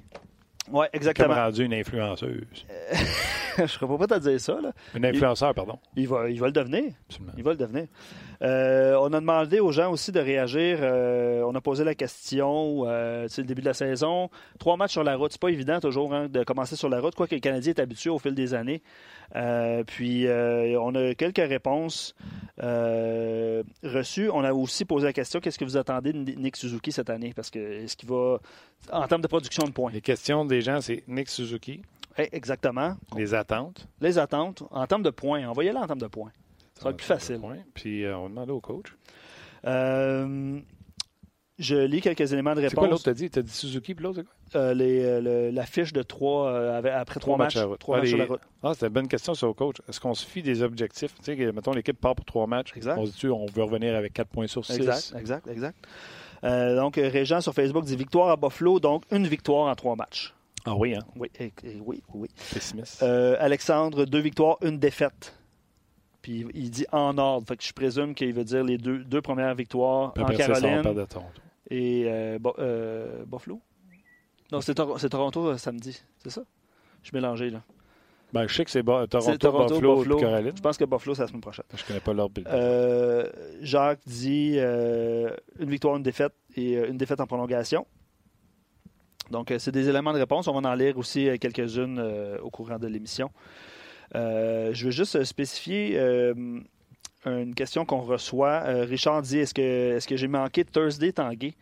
[0.68, 1.28] Oui, exactement.
[1.28, 2.66] Comme rendu une influenceuse.
[3.56, 4.60] je ne serais pas te dire ça.
[4.60, 4.72] Là.
[4.94, 5.78] Un influenceur, pardon.
[5.96, 6.92] Il va, il va le devenir.
[7.36, 7.86] Il va le devenir.
[8.42, 10.78] Euh, on a demandé aux gens aussi de réagir.
[10.80, 14.30] Euh, on a posé la question, euh, le début de la saison.
[14.58, 17.14] Trois matchs sur la route, c'est pas évident toujours hein, de commencer sur la route,
[17.14, 18.82] quoi que le Canadien est habitué au fil des années.
[19.36, 22.14] Euh, puis on a quelques réponses
[22.58, 24.30] reçues.
[24.30, 27.32] On a aussi posé la question qu'est-ce que vous attendez de Nick Suzuki cette année?
[27.34, 28.38] Parce que est-ce qu'il va
[28.90, 29.90] en termes de production de points?
[29.92, 31.82] Les questions des gens, c'est Nick Suzuki.
[32.18, 32.96] Eh, exactement.
[33.16, 33.86] Les attentes.
[34.00, 34.62] Les attentes.
[34.70, 35.46] En termes de points.
[35.46, 36.32] Envoyez-le en termes de points.
[36.80, 37.40] Ça va être plus facile.
[37.74, 38.96] Puis euh, on va demander au coach.
[39.66, 40.58] Euh,
[41.58, 42.70] je lis quelques éléments de réponse.
[42.70, 43.28] C'est quoi l'autre t'as dit?
[43.28, 44.62] T'as dit Suzuki puis l'autre, c'est quoi?
[44.62, 46.50] Euh, la fiche de trois
[46.86, 47.58] après trois, matchs.
[47.78, 48.40] Trois matchs sur la route.
[48.62, 49.76] Ah, c'est une bonne question sur le coach.
[49.90, 51.14] Est-ce qu'on suffit des objectifs?
[51.22, 52.72] Tu sais, mettons, l'équipe part pour trois matchs.
[52.74, 52.96] Exact.
[52.98, 54.76] On se dit, on veut revenir avec quatre points sur six.
[54.76, 55.86] Exact, exact, exact.
[56.42, 60.34] donc, Régent sur Facebook dit victoire à Buffalo, donc une victoire en trois matchs.
[60.64, 61.02] Ah oui, hein?
[61.16, 61.30] Oui,
[61.84, 62.28] oui, oui.
[62.52, 63.02] Pessimiste.
[63.02, 65.34] Euh, Alexandre, deux victoires, une défaite.
[66.22, 67.46] Puis il dit en ordre.
[67.46, 71.06] Fait que je présume qu'il veut dire les deux, deux premières victoires en Caroline.
[71.70, 73.60] et euh, euh, Buffalo?
[74.52, 76.42] Non, c'est Toronto samedi, c'est ça?
[77.02, 77.62] Je suis mélangé là.
[78.32, 80.52] Ben, je sais que c'est Toronto, Buffalo, Caroline.
[80.56, 81.64] Je pense que Buffalo, c'est la semaine prochaine.
[81.74, 82.42] Je connais pas l'ordre.
[83.62, 87.86] Jacques dit une victoire, une défaite et une défaite en prolongation.
[89.30, 90.48] Donc, c'est des éléments de réponse.
[90.48, 92.00] On va en lire aussi quelques-unes
[92.42, 93.30] au courant de l'émission.
[94.14, 95.98] Je veux juste spécifier
[97.26, 98.60] une question qu'on reçoit.
[98.84, 101.54] Richard dit Est-ce que, est que j'ai manqué Thursday Tanguay?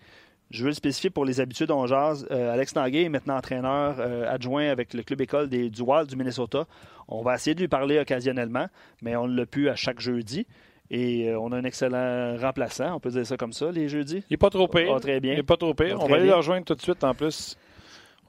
[0.51, 2.27] Je veux le spécifier pour les habitudes on jase.
[2.31, 6.67] Alex Tanguay est maintenant entraîneur adjoint avec le club école des, du Wild du Minnesota.
[7.09, 8.69] On va essayer de lui parler occasionnellement,
[9.03, 10.47] mais on l'a pu à chaque jeudi.
[10.91, 14.23] Et euh, on a un excellent remplaçant, on peut dire ça comme ça, les jeudis.
[14.29, 14.95] Il n'est pas trop pire.
[14.95, 15.33] Ah, très bien.
[15.33, 15.99] Il n'est pas trop pire.
[16.01, 17.57] Ah, on va aller le rejoindre tout de suite en plus.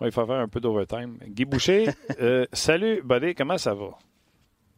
[0.01, 1.17] On va faire un peu d'overtime.
[1.27, 1.89] Guy Boucher,
[2.21, 3.89] euh, salut, Buddy, comment ça va?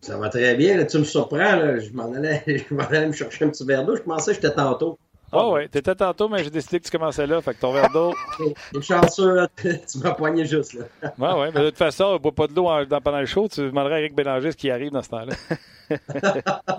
[0.02, 0.78] Ça va très bien.
[0.78, 1.78] Là, tu me surprends.
[1.80, 2.44] Je m'en allais,
[2.80, 3.96] allais, me chercher un petit verre d'eau.
[3.96, 4.98] Je pensais que j'étais tantôt.
[5.34, 7.40] Ah oh, ouais, t'étais tantôt, mais j'ai décidé que tu commençais là.
[7.40, 8.14] Fait que ton verre d'eau.
[8.74, 10.86] Une chanceux, tu m'as poigné juste là.
[11.18, 12.68] ouais, ouais, mais de toute façon, on ne boit pas de l'eau
[13.02, 13.48] pendant le show.
[13.48, 15.36] Tu demanderais à Eric Bélanger ce qui arrive dans ce temps-là.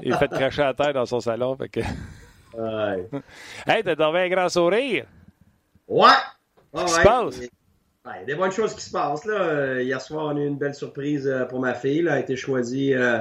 [0.02, 1.56] Il fait cracher à terre dans son salon.
[1.56, 1.80] Fait que...
[2.58, 3.08] Ouais.
[3.66, 5.06] Hey, t'as trouvé un grand sourire?
[5.86, 6.08] Ouais.
[6.74, 7.40] Qu'est-ce qui se passe?
[8.04, 9.24] Il y a des bonnes choses qui se passent.
[9.26, 9.34] Là.
[9.34, 12.00] Euh, hier soir, on a eu une belle surprise euh, pour ma fille.
[12.00, 13.20] Elle a été choisie euh,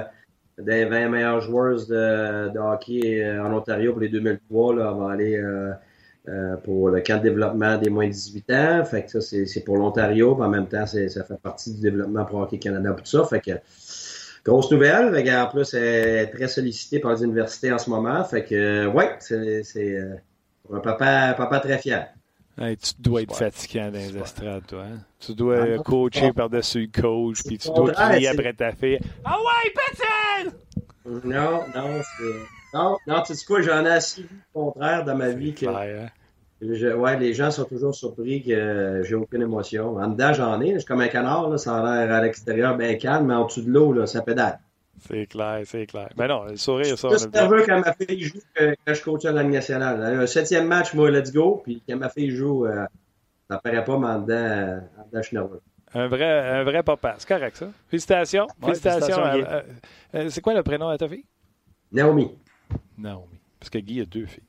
[0.58, 4.74] des 20 meilleures joueuses de, hockey en Ontario pour les 2003.
[4.74, 4.92] Là.
[4.92, 5.40] On va aller
[6.64, 8.84] pour le camp de développement des moins de 18 ans.
[8.84, 10.32] Fait que ça, c'est pour l'Ontario.
[10.42, 13.24] En même temps, ça fait partie du développement pour Hockey Canada pour tout ça.
[13.24, 13.52] Fait que
[14.44, 15.14] grosse nouvelle.
[15.36, 18.24] En plus, elle est très sollicitée par les universités en ce moment.
[18.24, 20.00] Fait que, ouais, c'est
[20.72, 22.12] un papa, papa très fier.
[22.56, 24.84] Tu dois être fatiguant dans les estrades, toi.
[24.84, 24.98] Hein?
[25.18, 28.98] Tu dois ah, coacher par-dessus le coach, puis tu dois crier après ta fille.
[29.24, 30.52] Ah ouais, Patel!
[31.24, 32.74] Non, non, c'est.
[32.74, 35.66] Non, non, tu sais quoi, j'en ai assez vu le contraire dans ma vie que.
[35.66, 36.08] Hein?
[36.62, 39.96] ouais, les gens sont toujours surpris que j'ai aucune émotion.
[39.96, 40.74] En dedans, j'en ai.
[40.74, 43.46] Je suis comme un canard, là, ça a l'air à l'extérieur bien calme, mais en
[43.46, 44.58] dessous de l'eau, ça pédale.
[45.00, 46.08] C'est clair, c'est clair.
[46.16, 47.08] Mais ben non, le sourire, ça.
[47.10, 50.02] Je suis nerveux quand ma fille joue que, quand je coach à la nationale.
[50.02, 51.60] Un septième match, moi, let's go.
[51.64, 52.86] Puis quand ma fille joue, euh,
[53.50, 55.60] ça paraît pas, mais en dedans, en dedans je suis nerveux.
[55.94, 57.16] Un vrai, un vrai papa.
[57.18, 57.68] C'est correct, ça.
[57.88, 58.46] Félicitations.
[58.62, 59.18] félicitations.
[59.18, 59.62] Euh,
[60.14, 61.24] euh, c'est quoi le prénom de ta fille?
[61.90, 62.30] Naomi.
[62.96, 63.38] Naomi.
[63.58, 64.42] Parce que Guy a deux filles.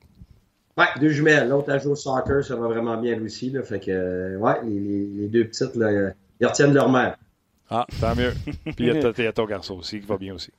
[0.76, 1.48] Ouais, deux jumelles.
[1.48, 3.50] L'autre, elle joue au soccer, ça va vraiment bien lui aussi.
[3.50, 3.62] Là.
[3.62, 7.16] Fait que, ouais, les, les, deux petites, là, ils retiennent leur mère.
[7.70, 8.32] Ah, tant mieux.
[8.64, 10.50] Puis il y, a ton garçon aussi qui va bien aussi.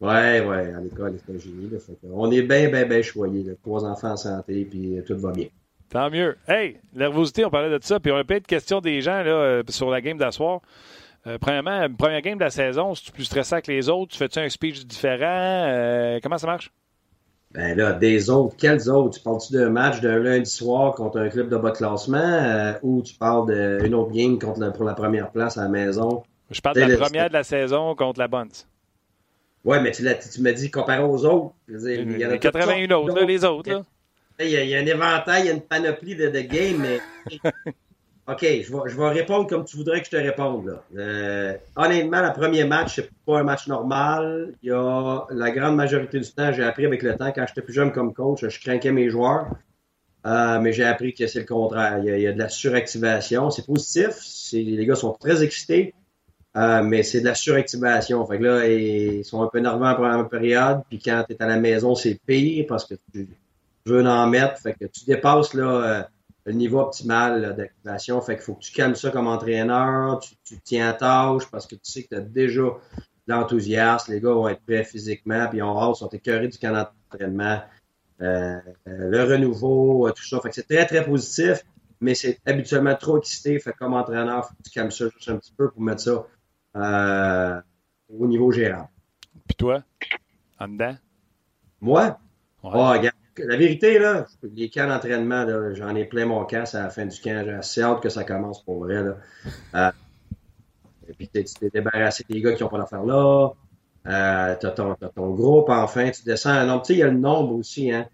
[0.00, 1.70] Ouais, ouais, à l'école, c'est un génie.
[1.70, 3.44] Là, fait on est bien, bien, bien choyés.
[3.62, 5.46] Trois enfants en santé, puis tout va bien.
[5.90, 6.36] Tant mieux.
[6.46, 9.30] Hey, nervosité, on parlait de ça, puis on a plein de questions des gens là,
[9.30, 10.60] euh, sur la game d'asseoir.
[11.26, 14.18] Euh, premièrement, première game de la saison, si tu plus stressant que les autres, tu
[14.18, 15.26] fais-tu un speech différent?
[15.26, 16.70] Euh, comment ça marche?
[17.52, 19.16] Ben là, des autres, quels autres?
[19.16, 23.14] Tu parles-tu d'un match d'un lundi soir contre un club de bas classement ou tu
[23.14, 26.22] parles d'une autre game contre pour la première place à la maison?
[26.50, 28.50] Je parle de la première de la saison contre la Bonne.
[29.64, 31.54] Oui, mais tu, tu m'as dit comparé aux autres.
[31.68, 33.70] il y en a 81 autres, les autres.
[33.70, 33.82] Là.
[34.40, 37.00] Il, y a, un éventail, il y a une panoplie de, de games, mais.
[38.28, 40.66] OK, je vais, je vais, répondre comme tu voudrais que je te réponde.
[40.66, 40.84] Là.
[40.96, 44.54] Euh, honnêtement, le premier match, c'est pas un match normal.
[44.62, 47.62] Il y a la grande majorité du temps, j'ai appris avec le temps, quand j'étais
[47.62, 49.48] plus jeune comme coach, je craquais mes joueurs.
[50.26, 52.00] Euh, mais j'ai appris que c'est le contraire.
[52.04, 53.50] Il y, a, de la suractivation.
[53.50, 54.08] C'est positif.
[54.52, 55.94] Les gars sont très excités.
[56.56, 58.24] Euh, mais c'est de la suractivation.
[58.26, 60.82] Fait que là, ils sont un peu nerveux en première période.
[60.88, 63.28] Puis quand tu es à la maison, c'est pire parce que tu
[63.86, 64.58] veux en mettre.
[64.60, 66.02] Fait que tu dépasses là, euh,
[66.46, 68.20] le niveau optimal d'activation.
[68.22, 70.20] Fait qu'il faut que tu calmes ça comme entraîneur.
[70.20, 72.62] Tu, tiens à tâche parce que tu sais que tu as déjà
[73.26, 74.12] l'enthousiasme.
[74.12, 75.46] Les gars vont être prêts physiquement.
[75.48, 77.60] Puis on sont écœurés du camp d'entraînement.
[78.20, 80.40] Euh, le renouveau, tout ça.
[80.40, 81.62] Fait que c'est très, très positif.
[82.00, 83.60] Mais c'est habituellement trop excité.
[83.60, 86.24] Fait comme entraîneur, faut que tu calmes ça juste un petit peu pour mettre ça
[86.76, 87.60] euh,
[88.08, 88.88] au niveau gérant.
[89.46, 89.82] Puis toi,
[90.58, 90.96] en dedans?
[91.80, 92.18] Moi?
[92.62, 92.94] Oh,
[93.46, 97.20] la vérité, là, les camps d'entraînement, j'en ai plein mon casse à la fin du
[97.20, 97.42] camp.
[97.44, 99.02] J'ai assez hâte que ça commence pour vrai.
[99.02, 99.16] Là.
[99.74, 99.90] Euh,
[101.08, 103.50] et puis, tu t'es débarrassé des gars qui n'ont pas d'affaires là.
[104.06, 106.82] Euh, t'as ton, ton, groupe, enfin, tu descends un nombre.
[106.82, 108.08] Tu sais, il y a le nombre aussi, hein.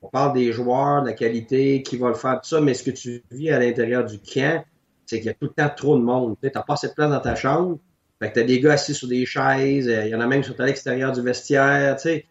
[0.00, 2.84] On parle des joueurs, de la qualité, qui va le faire, tout ça, mais ce
[2.84, 4.64] que tu vis à l'intérieur du camp,
[5.06, 6.36] c'est qu'il y a tout le temps trop de monde.
[6.40, 7.78] Tu n'as pas assez de place dans ta chambre.
[8.20, 10.42] Fait que t'as des gars assis sur des chaises, euh, il y en a même
[10.42, 12.26] qui sont à l'extérieur du vestiaire, tu sais.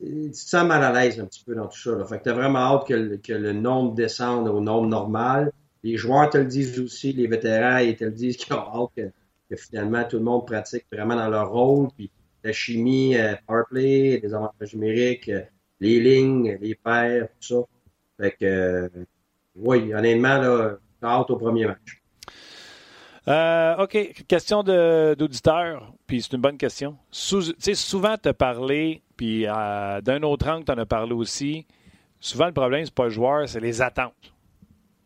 [0.00, 1.92] Tu te sens mal à l'aise un petit peu dans tout ça.
[1.92, 2.04] Là.
[2.04, 5.52] Fait que t'as vraiment hâte que le, que le nombre descende au nombre normal.
[5.82, 8.90] Les joueurs te le disent aussi, les vétérans, ils te le disent qu'ils ont hâte
[8.96, 11.88] que, finalement tout le monde pratique vraiment dans leur rôle.
[11.96, 12.10] Puis
[12.42, 15.42] la chimie, euh, powerplay, les avantages numériques, euh,
[15.80, 17.66] les lignes, les paires, tout ça.
[18.20, 18.88] Fait que, euh,
[19.56, 22.03] oui, honnêtement, là, hâte au premier match.
[23.26, 26.96] Euh, OK, question d'auditeur, puis c'est une bonne question.
[27.10, 31.12] tu sais, souvent, tu as parlé, puis euh, d'un autre angle, tu en as parlé
[31.12, 31.66] aussi.
[32.20, 34.34] Souvent, le problème, c'est pas le joueur, c'est les attentes.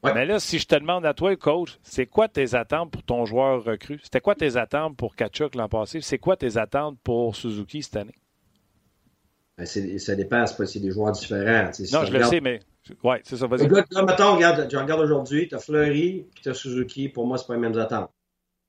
[0.04, 3.24] Mais là, si je te demande à toi, coach, c'est quoi tes attentes pour ton
[3.26, 4.00] joueur recru?
[4.02, 6.00] C'était quoi tes attentes pour Kachuk l'an passé?
[6.00, 8.14] C'est quoi tes attentes pour Suzuki cette année?
[9.56, 11.70] Ben, ça dépend, c'est des joueurs différents.
[11.92, 12.60] non, je le sais, mais.
[13.02, 13.68] Ouais, c'est ça, vas-y.
[13.68, 17.08] Là, mettons, aujourd'hui, tu as Fleury et tu as Suzuki.
[17.08, 18.10] Pour moi, c'est pas les mêmes attentes.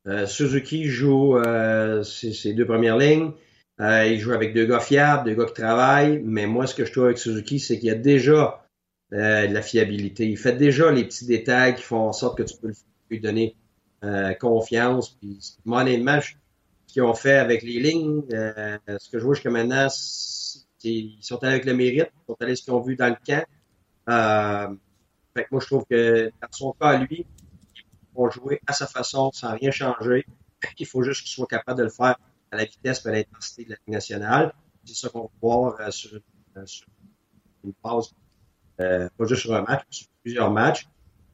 [0.08, 3.32] Euh, Suzuki joue euh, ses, deux premières lignes.
[3.82, 6.22] Euh, il joue avec deux gars fiables, deux gars qui travaillent.
[6.24, 8.66] Mais moi, ce que je trouve avec Suzuki, c'est qu'il y a déjà
[9.12, 10.28] de la fiabilité.
[10.28, 12.72] Il fait déjà les petits détails qui font en sorte que tu peux
[13.10, 13.56] lui donner
[14.40, 15.10] confiance.
[15.10, 19.88] Puis, honnêtement, ce qu'ils ont fait avec les lignes, ce que je vois jusqu'à maintenant,
[20.84, 23.16] ils sont allés avec le mérite, ils sont allés ce qu'ils ont vu dans le
[23.26, 23.44] camp.
[24.10, 24.68] Euh,
[25.36, 27.26] fait que moi, je trouve que dans son cas, lui,
[27.76, 27.84] il
[28.16, 30.26] va jouer à sa façon, sans rien changer.
[30.78, 32.18] Il faut juste qu'il soit capable de le faire
[32.52, 34.54] à la vitesse et à l'intensité de la Ligue nationale.
[34.84, 36.20] C'est ça qu'on va voir sur,
[36.66, 36.88] sur,
[37.64, 37.74] une
[38.82, 40.88] euh, pas juste sur un match, mais sur plusieurs matchs.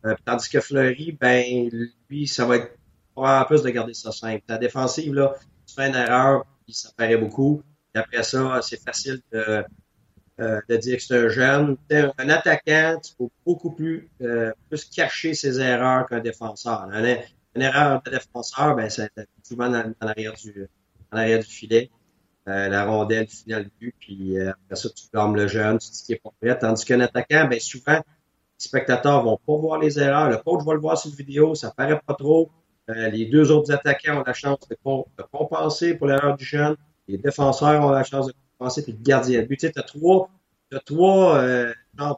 [0.06, 1.70] Euh, tandis que Fleury, ben,
[2.10, 2.78] lui, ça va être
[3.16, 4.44] en plus de garder ça simple.
[4.46, 5.36] Ta défensive, là,
[5.66, 7.64] tu fais une erreur, puis ça paraît beaucoup.
[7.94, 9.64] Et après ça, c'est facile de,
[10.40, 11.78] euh, de dire que c'est un jeune.
[11.92, 14.10] Un attaquant, tu peux beaucoup plus,
[14.70, 16.88] plus cacher ses erreurs qu'un défenseur.
[16.92, 19.10] Une, erreur de défenseur, ben, c'est
[19.44, 20.68] souvent en, arrière du,
[21.12, 21.90] en arrière du filet.
[22.48, 25.90] Euh, la rondelle finale du but, puis euh, après ça, tu blâmes le jeune, tu
[25.90, 26.56] dis qu'il est pas prêt.
[26.60, 28.04] Tandis qu'un attaquant, ben souvent, les
[28.60, 30.30] spectateurs vont pas voir les erreurs.
[30.30, 32.52] Le coach va le voir sur la vidéo, ça paraît pas trop.
[32.92, 34.78] Euh, les deux autres attaquants ont la chance de,
[35.32, 36.76] compenser pour l'erreur du jeune.
[37.08, 39.60] Les défenseurs ont la chance de compenser, puis le gardien de but.
[39.60, 40.30] Tu as trois,
[40.74, 41.74] as trois euh,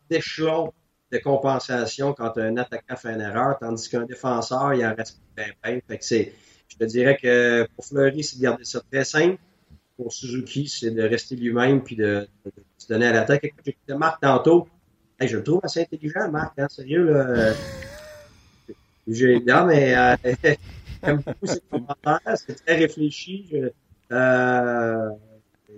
[0.09, 0.73] d'échelons
[1.11, 5.47] de compensation quand un attaquant fait une erreur, tandis qu'un défenseur, il en reste bien,
[5.63, 5.79] bien.
[5.87, 6.33] Fait que c'est,
[6.67, 9.37] je te dirais que pour Fleury, c'est de garder ça très simple
[9.95, 12.27] pour Suzuki, c'est de rester lui-même puis de,
[12.77, 13.53] se donner à l'attaque.
[13.65, 14.67] J'écoutais Marc tantôt.
[15.19, 17.11] je le trouve assez intelligent, Marc, hein, sérieux.
[17.11, 17.53] Là.
[19.07, 20.15] J'ai, non, mais euh,
[21.03, 22.19] j'aime beaucoup ses commentaires.
[22.35, 23.49] C'est très réfléchi.
[24.11, 25.09] euh,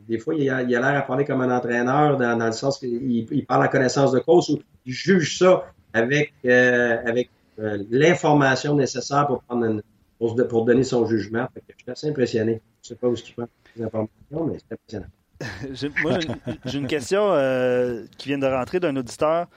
[0.07, 3.45] des fois, il a, l'air à parler comme un entraîneur dans, le sens qu'il il
[3.45, 9.27] parle en connaissance de cause ou il juge ça avec, euh, avec euh, l'information nécessaire
[9.27, 9.81] pour prendre une,
[10.17, 11.47] pour, donner son jugement.
[11.55, 12.61] je suis assez impressionné.
[12.83, 13.47] Je ne sais pas où ce qu'il prend
[13.79, 15.07] informations, mais c'est impressionnant.
[16.65, 19.47] J'ai une, question euh, qui vient de rentrer d'un auditeur.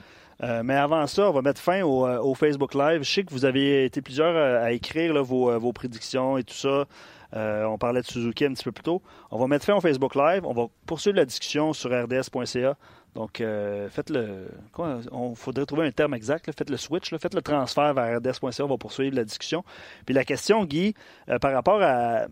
[0.65, 3.05] Mais avant ça, on va mettre fin au, Facebook Live.
[3.05, 6.87] Je sais que vous avez été plusieurs à écrire vos, prédictions et tout ça.
[7.33, 9.03] On parlait de Suzuki un petit peu plus tôt.
[9.31, 10.45] On va mettre fin au Facebook Live.
[10.45, 12.77] On va poursuivre la discussion sur rds.ca.
[13.15, 14.49] Donc, euh, faites le.
[14.73, 16.51] Quoi, on faudrait trouver un terme exact.
[16.57, 18.65] faites le switch, faites le transfert vers RDS.ca.
[18.65, 19.65] On va poursuivre la discussion.
[20.07, 20.95] Puis la question, Guy,
[21.29, 22.27] euh, par rapport à.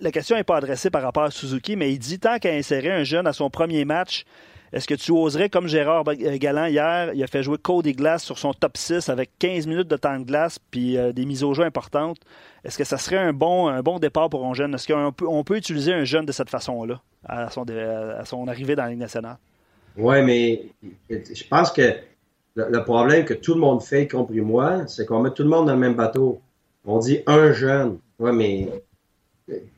[0.00, 2.90] La, question n'est pas adressée par rapport à Suzuki, mais il dit tant qu'à insérer
[2.90, 4.24] un jeune à son premier match,
[4.72, 8.38] est-ce que tu oserais, comme Gérard Galland hier, il a fait jouer Cody Glass sur
[8.38, 11.54] son top 6 avec 15 minutes de temps de glace puis euh, des mises au
[11.54, 12.18] jeu importantes?
[12.64, 14.74] Est-ce que ça serait un bon, départ pour un jeune?
[14.74, 18.98] Est-ce qu'on peut, utiliser un jeune de cette façon-là à son, arrivée dans la Ligue
[18.98, 19.38] nationale?
[19.96, 20.66] Oui, mais
[21.08, 21.94] je pense que
[22.56, 25.48] le, problème que tout le monde fait, y compris moi, c'est qu'on met tout le
[25.48, 26.40] monde dans le même bateau.
[26.84, 27.98] On dit un jeune.
[28.18, 28.68] Oui, mais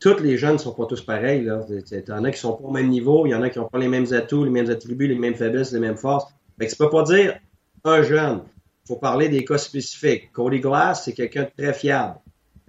[0.01, 1.43] tous les jeunes ne sont pas tous pareils.
[1.43, 1.61] Là.
[1.69, 3.59] Il y en a qui sont pas au même niveau, il y en a qui
[3.59, 6.27] n'ont pas les mêmes atouts, les mêmes attributs, les mêmes faiblesses, les mêmes forces.
[6.59, 7.39] Fait que tu peux pas dire
[7.85, 8.41] un jeune.
[8.85, 10.33] Il faut parler des cas spécifiques.
[10.33, 12.17] Cody Glass, c'est quelqu'un de très fiable.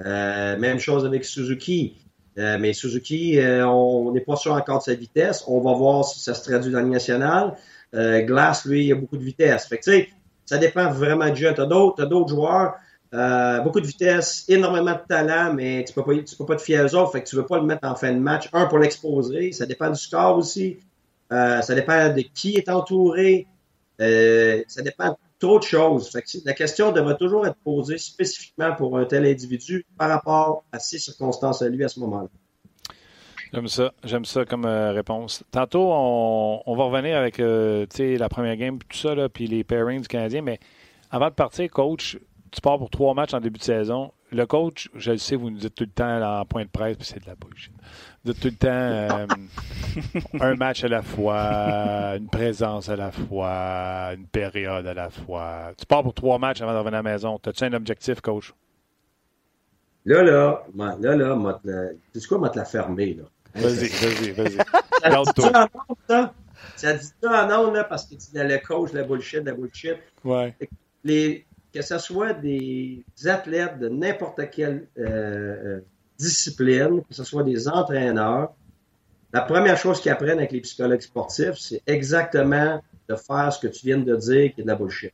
[0.02, 1.96] Euh, même chose avec Suzuki.
[2.38, 5.44] Euh, mais Suzuki, euh, on n'est pas sûr encore de sa vitesse.
[5.48, 7.56] On va voir si ça se traduit dans le national.
[7.96, 9.68] Euh, Glass, lui, il a beaucoup de vitesse.
[9.68, 9.92] Fait que,
[10.46, 11.54] ça dépend vraiment du jeu.
[11.54, 12.76] Tu as d'autres joueurs,
[13.12, 16.84] beaucoup de vitesse, énormément de talent, mais tu peux pas, tu peux pas te fier
[16.84, 17.12] aux autres.
[17.12, 18.50] Fait que tu veux pas le mettre en fin de match.
[18.54, 19.52] Un, pour l'exposer.
[19.52, 20.80] Ça dépend du score aussi.
[21.30, 23.48] ça dépend de qui est entouré.
[24.00, 26.18] ça dépend trop de choses.
[26.46, 31.00] la question devrait toujours être posée spécifiquement pour un tel individu par rapport à ses
[31.00, 32.30] circonstances à lui à ce moment-là.
[33.54, 33.94] J'aime ça.
[34.04, 35.44] J'aime ça comme euh, réponse.
[35.50, 40.02] Tantôt, on, va revenir avec euh, la première game, tout ça, là, puis les pairings
[40.02, 40.44] du Canadien.
[40.44, 40.60] Mais
[41.10, 42.20] avant de partir, coach,
[42.52, 44.12] tu pars pour trois matchs en début de saison.
[44.32, 46.98] Le coach, je le sais, vous nous dites tout le temps en point de presse,
[46.98, 47.74] puis c'est de la bullshit
[48.26, 49.28] de tout le temps euh,
[50.40, 55.72] un match à la fois, une présence à la fois, une période à la fois.
[55.78, 57.40] Tu pars pour trois matchs avant de revenir à la maison.
[57.46, 58.54] As-tu un objectif, coach?
[60.06, 61.60] Là, là, là, là,
[62.14, 63.24] tu sais quoi, moi te la fermer, là.
[63.56, 64.58] Vas-y, vas-y, vas-y.
[66.76, 67.48] Ça dit ça?
[67.48, 69.98] En ondes, là, parce que tu dis le coach, la bullshit, la bullshit?
[70.24, 70.56] Ouais.
[71.04, 71.46] Les,
[71.80, 75.80] que ce soit des athlètes de n'importe quel euh, euh
[76.18, 78.54] discipline, que ce soit des entraîneurs,
[79.32, 83.68] la première chose qu'ils apprennent avec les psychologues sportifs, c'est exactement de faire ce que
[83.68, 85.14] tu viens de dire qui est de la bullshit.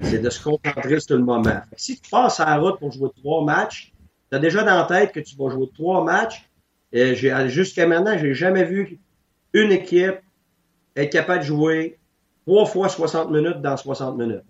[0.00, 1.60] c'est de se concentrer sur le moment.
[1.76, 3.92] si tu passes à route pour jouer trois matchs,
[4.30, 6.48] tu as déjà dans la tête que tu vas jouer trois matchs.
[7.58, 8.98] Jusqu'à maintenant, j'ai jamais vu
[9.52, 10.20] une équipe
[10.96, 11.98] être capable de jouer
[12.46, 14.44] trois fois 60 minutes dans 60 minutes.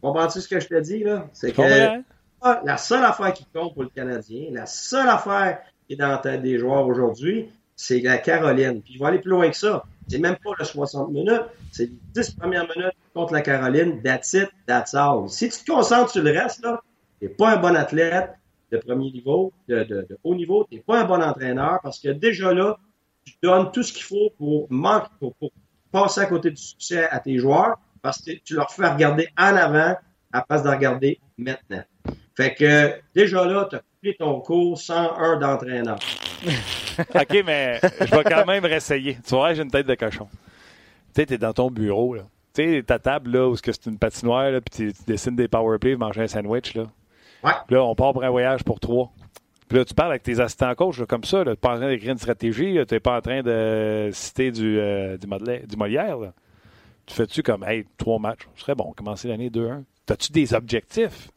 [0.00, 1.28] Comprends-tu ce que je te dis, là?
[1.32, 2.02] C'est que
[2.64, 6.18] la seule affaire qui compte pour le Canadien, la seule affaire qui est dans la
[6.18, 8.82] tête des joueurs aujourd'hui, c'est la Caroline.
[8.82, 9.84] Puis je vais aller plus loin que ça.
[10.08, 14.02] C'est même pas le 60 minutes, c'est les 10 premières minutes contre la Caroline.
[14.02, 15.28] That's it, that's all.
[15.28, 16.80] Si tu te concentres sur le reste, là,
[17.20, 18.30] t'es pas un bon athlète
[18.72, 22.08] de premier niveau, de, de, de haut niveau, t'es pas un bon entraîneur parce que
[22.08, 22.78] déjà là,
[23.24, 25.50] tu donnes tout ce qu'il faut pour, manquer, pour, pour
[25.92, 29.56] passer à côté du succès à tes joueurs parce que tu leur fais regarder en
[29.56, 29.96] avant
[30.32, 31.82] à place de regarder maintenant.
[32.36, 35.98] Fait que déjà là, tu as coupé ton cours 101 d'entraîneur.
[37.14, 39.18] OK, mais je vais quand même réessayer.
[39.26, 40.28] Tu vois, j'ai une tête de cochon.
[41.14, 42.22] Tu sais, tu es dans ton bureau, là.
[42.54, 45.96] Tu sais, ta table, là, où c'est une patinoire, là, puis tu, dessines des powerplays,
[45.96, 46.84] manger un sandwich, là.
[47.44, 47.52] Ouais.
[47.70, 49.12] là, on part pour un voyage pour trois.
[49.68, 51.88] Puis là, tu parles avec tes assistants coach, comme ça, Tu n'es pas en train
[51.88, 56.32] d'écrire une stratégie, tu n'es pas en train de citer du, euh, du, Molière, là.
[57.08, 59.82] Tu fais-tu comme, hey, trois matchs, ce serait bon, commencer l'année 2-1.
[60.10, 61.30] As-tu des objectifs?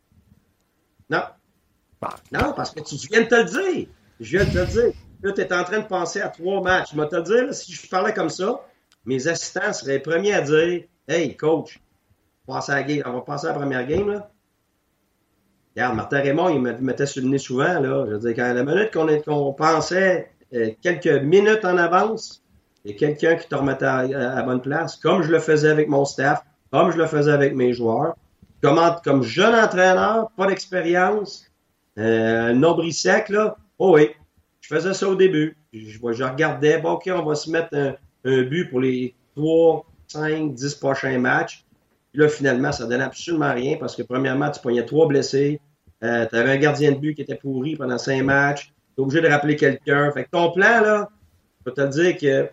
[1.10, 1.24] Non.
[2.32, 3.88] Non, parce que tu viens de te le dire.
[4.20, 4.94] Je viens de te le dire.
[5.24, 6.90] Là, tu es en train de penser à trois matchs.
[6.94, 8.66] Je vais te dire, si je parlais comme ça,
[9.06, 11.80] mes assistants seraient les premiers à dire Hey, coach,
[12.48, 12.60] on va
[13.22, 14.10] passer à la première game.
[14.10, 14.30] Là.
[15.76, 17.80] Regarde, Martin Raymond, il me mettait sur le nez souvent.
[17.80, 18.06] Là.
[18.08, 18.92] Je veux dire, quand la minute
[19.24, 22.44] qu'on pensait euh, quelques minutes en avance,
[22.84, 25.70] il y a quelqu'un qui te remettait à, la bonne place, comme je le faisais
[25.70, 28.16] avec mon staff, comme je le faisais avec mes joueurs.
[28.62, 31.52] Comme, comme jeune entraîneur, pas d'expérience,
[31.98, 34.12] euh, nombril sec, là, oh oui,
[34.62, 35.58] je faisais ça au début.
[35.74, 37.76] Je, je regardais, bon, OK, on va se mettre
[38.24, 41.66] un, but pour les 3, 5, 10 prochains matchs.
[42.12, 45.60] Puis là, finalement, ça donnait absolument rien parce que, premièrement, tu pognais trois blessés.
[46.04, 48.74] Euh, tu avais un gardien de but qui était pourri pendant cinq matchs.
[48.96, 50.12] Tu obligé de rappeler quelqu'un.
[50.12, 51.10] Fait que ton plan, là,
[51.60, 52.50] je peux te dire que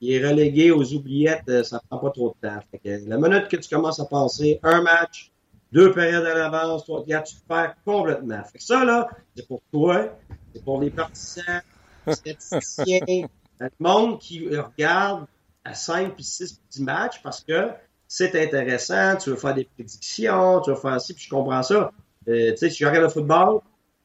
[0.00, 2.60] il est relégué aux oubliettes, euh, ça prend pas trop de temps.
[2.70, 5.30] Fait que la minute que tu commences à penser un match,
[5.72, 8.42] deux périodes à l'avance, toi, tu te perds complètement.
[8.44, 10.16] Fait que ça, là, c'est pour toi,
[10.54, 11.62] c'est pour les partisans,
[12.06, 13.00] les statisticiens,
[13.60, 15.26] le monde qui regarde
[15.64, 17.70] à 5 puis 6 petits matchs parce que
[18.06, 21.90] c'est intéressant, tu veux faire des prédictions, tu veux faire ci, puis je comprends ça.
[22.28, 23.60] Euh, tu sais, si je regarde le football,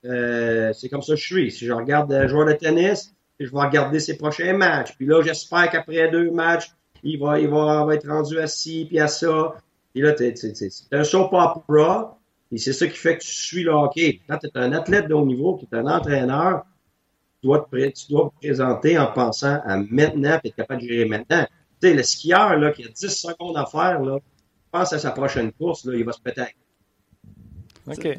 [0.06, 1.52] euh, c'est comme ça que je suis.
[1.52, 3.14] Si je regarde un joueur de tennis,
[3.46, 4.96] je vais regarder ses prochains matchs.
[4.96, 6.72] Puis là, j'espère qu'après deux matchs,
[7.04, 9.56] il va, il va, être rendu à ci, puis à ça.
[9.94, 12.18] Puis là, c'est un soap opera.
[12.52, 14.22] Et c'est ça qui fait que tu suis le hockey.
[14.28, 16.66] Quand tu es un athlète de haut niveau, tu es un entraîneur,
[17.42, 20.88] tu dois, te, tu dois te présenter en pensant à maintenant, puis être capable de
[20.88, 21.46] gérer maintenant.
[21.82, 24.20] Tu sais, le skieur, là, qui a 10 secondes à faire, là,
[24.72, 26.42] pense à sa prochaine course, là, il va se péter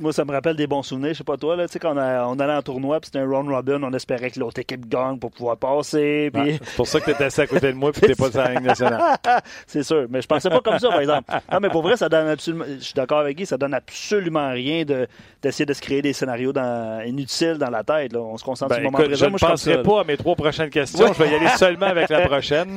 [0.01, 1.11] moi, ça me rappelle des bons souvenirs.
[1.11, 3.29] Je sais pas toi, là, tu sais, quand on, allait en tournoi, puis c'était un
[3.29, 6.31] round robin, on espérait que l'autre équipe gagne pour pouvoir passer.
[6.33, 6.59] Puis...
[6.63, 8.41] c'est pour ça que tu étais assis à côté de moi, puis tu pas sur
[8.41, 9.17] la ligne nationale.
[9.67, 11.33] c'est sûr, mais je pensais pas comme ça, par exemple.
[11.51, 12.65] Non, mais pour vrai, ça donne absolument.
[12.67, 15.07] Je suis d'accord avec Guy, ça donne absolument rien de,
[15.43, 18.13] d'essayer de se créer des scénarios dans, inutiles dans la tête.
[18.13, 18.21] Là.
[18.21, 19.27] On se concentre sur le ben, moment présent.
[19.27, 21.13] Je ne penserai pas à mes trois prochaines questions.
[21.13, 22.77] Je vais y aller seulement avec la prochaine.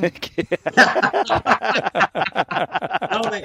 [3.12, 3.44] non, mais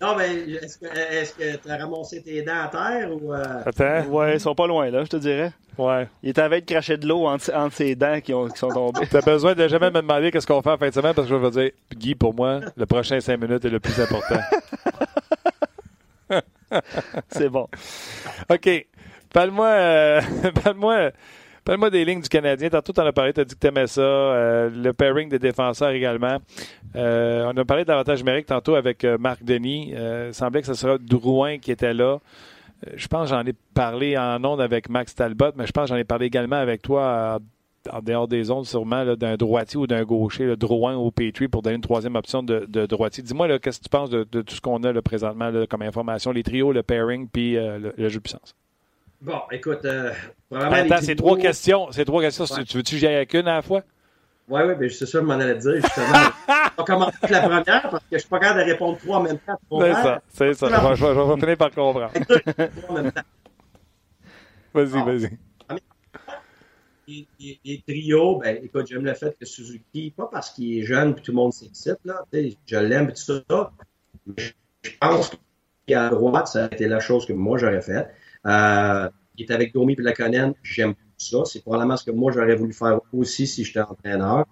[0.00, 3.32] non, mais est-ce que tu as ramassé tes dents à terre ou.
[3.32, 3.62] Euh...
[3.64, 4.08] Attends.
[4.08, 5.52] Ouais, ils sont pas loin, là, je te dirais.
[5.78, 6.08] Ouais.
[6.22, 9.06] Il est avec de cracher de l'eau entre, ses dents qui, ont, qui sont tombées.
[9.10, 11.34] T'as besoin de jamais me demander qu'est-ce qu'on fait en fin de semaine parce que
[11.34, 14.40] je vais dire, Guy, pour moi, le prochain 5 minutes est le plus important.
[17.28, 17.68] C'est bon.
[18.50, 18.86] OK.
[19.32, 19.66] Parle-moi.
[19.66, 20.20] Euh,
[20.62, 21.10] parle-moi.
[21.64, 22.68] Parle-moi des lignes du Canadien.
[22.68, 24.02] Tantôt, tu en as parlé, tu as dit que tu aimais ça.
[24.02, 26.36] Euh, le pairing des défenseurs également.
[26.94, 29.92] Euh, on a parlé d'avantage numérique tantôt avec euh, Marc Denis.
[29.92, 32.18] il semblait que ce serait Drouin qui était là.
[32.94, 36.04] je pense j'en ai parlé en ondes avec Max Talbot, mais je pense j'en ai
[36.04, 37.40] parlé également avec toi
[37.90, 41.62] en dehors des ondes, sûrement, d'un droitier ou d'un gaucher, le Drouin ou Petrie, pour
[41.62, 43.22] donner une troisième option de, droitier.
[43.22, 46.72] Dis-moi, qu'est-ce que tu penses de, tout ce qu'on a présentement comme information, les trios,
[46.72, 48.54] le pairing, puis le, jeu de puissance?
[49.24, 50.12] Bon, écoute, euh,
[50.52, 51.88] Attends, c'est trois questions.
[51.92, 52.44] C'est trois questions.
[52.44, 53.82] Tu veux-tu que j'y aille avec une à la fois?
[54.46, 56.06] Oui, oui, mais c'est ça, je m'en allais dire, justement.
[56.48, 59.16] je vais commencer avec la première parce que je suis pas capable de répondre trois
[59.16, 59.58] en même temps.
[59.80, 60.94] C'est ça, c'est ça.
[60.94, 62.12] Je, je, vais finir par comprendre.
[64.74, 65.38] Vas-y, vas-y.
[67.06, 71.12] Les, les, trios, ben, écoute, j'aime le fait que Suzuki, pas parce qu'il est jeune
[71.12, 73.72] et tout le monde s'excite, là, je l'aime et tout ça,
[74.26, 74.34] mais
[74.82, 75.30] je pense
[75.86, 78.10] qu'à droite, ça a été la chose que moi j'aurais faite.
[78.46, 81.44] Euh, il est avec Domi et Laconen, j'aime ça.
[81.44, 84.46] C'est probablement ce que moi j'aurais voulu faire aussi si j'étais entraîneur.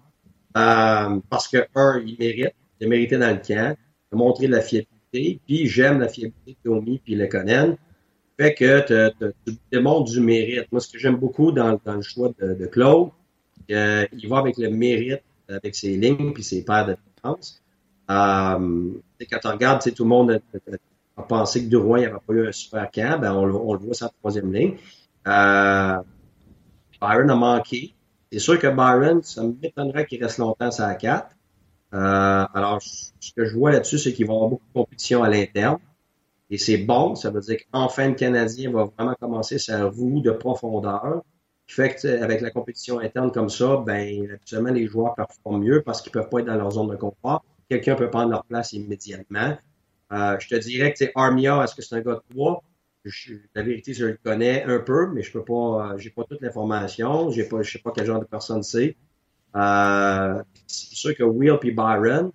[0.55, 3.75] Euh, parce que, un, il mérite, il a mérité dans le camp,
[4.11, 7.77] il a montré de la fiabilité, puis j'aime la fiabilité de Domi puis Lekonen.
[8.39, 8.81] Fait que
[9.45, 10.71] tu démontres du mérite.
[10.71, 13.09] Moi, ce que j'aime beaucoup dans, le choix de, Claude,
[13.71, 17.61] euh, il va avec le mérite, avec ses lignes puis ses paires de défense.
[18.09, 18.91] Euh,
[19.31, 20.39] quand tu regardes, tout le monde a,
[21.21, 23.19] pensé que Drouin n'avait pas eu un super camp.
[23.19, 24.77] Ben, on, le voit sur la troisième ligne.
[25.27, 25.97] Euh,
[26.99, 27.93] Byron a manqué.
[28.31, 31.27] C'est sûr que Byron, ça m'étonnerait qu'il reste longtemps sur la 4.
[31.93, 35.23] Euh, alors, ce que je vois là-dessus, c'est qu'il va y avoir beaucoup de compétition
[35.23, 35.77] à l'interne.
[36.49, 40.31] Et c'est bon, ça veut dire qu'enfin le Canadien va vraiment commencer sa roue de
[40.31, 41.23] profondeur.
[41.67, 46.01] Qui fait qu'avec la compétition interne comme ça, ben, habituellement, les joueurs performent mieux parce
[46.01, 47.45] qu'ils peuvent pas être dans leur zone de confort.
[47.69, 49.57] Quelqu'un peut prendre leur place immédiatement.
[50.13, 52.63] Euh, je te dirais que Armia, est-ce que c'est un gars de 3?
[53.53, 56.39] la vérité, je le connais un peu, mais je peux pas, euh, j'ai pas toute
[56.39, 58.95] l'information, j'ai pas, je sais pas quel genre de personne c'est.
[59.57, 62.31] Euh, c'est sûr que Will et Byron,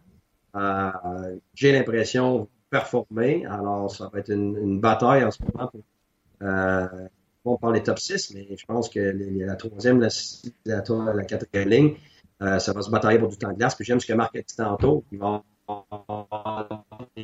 [1.55, 3.47] j'ai l'impression performer.
[3.47, 5.73] Alors, ça va être une, bataille en ce moment
[7.45, 10.09] on parle des top 6, mais je pense que la troisième, la,
[10.67, 10.83] la,
[11.15, 11.97] la quatrième ligne,
[12.41, 13.75] ça va se batailler pour du temps de glace.
[13.75, 15.03] Puis j'aime ce que Marc a dit tantôt.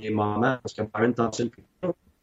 [0.00, 1.50] Des moments parce que Byron Thompson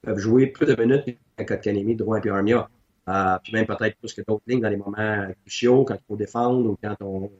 [0.01, 2.69] peuvent jouer plus de minutes qu'un Kotkanemi, Drouin et Armia.
[3.09, 6.15] Euh, puis même peut-être plus que d'autres lignes dans les moments cruciaux, quand il faut
[6.15, 7.31] défendre ou quand on,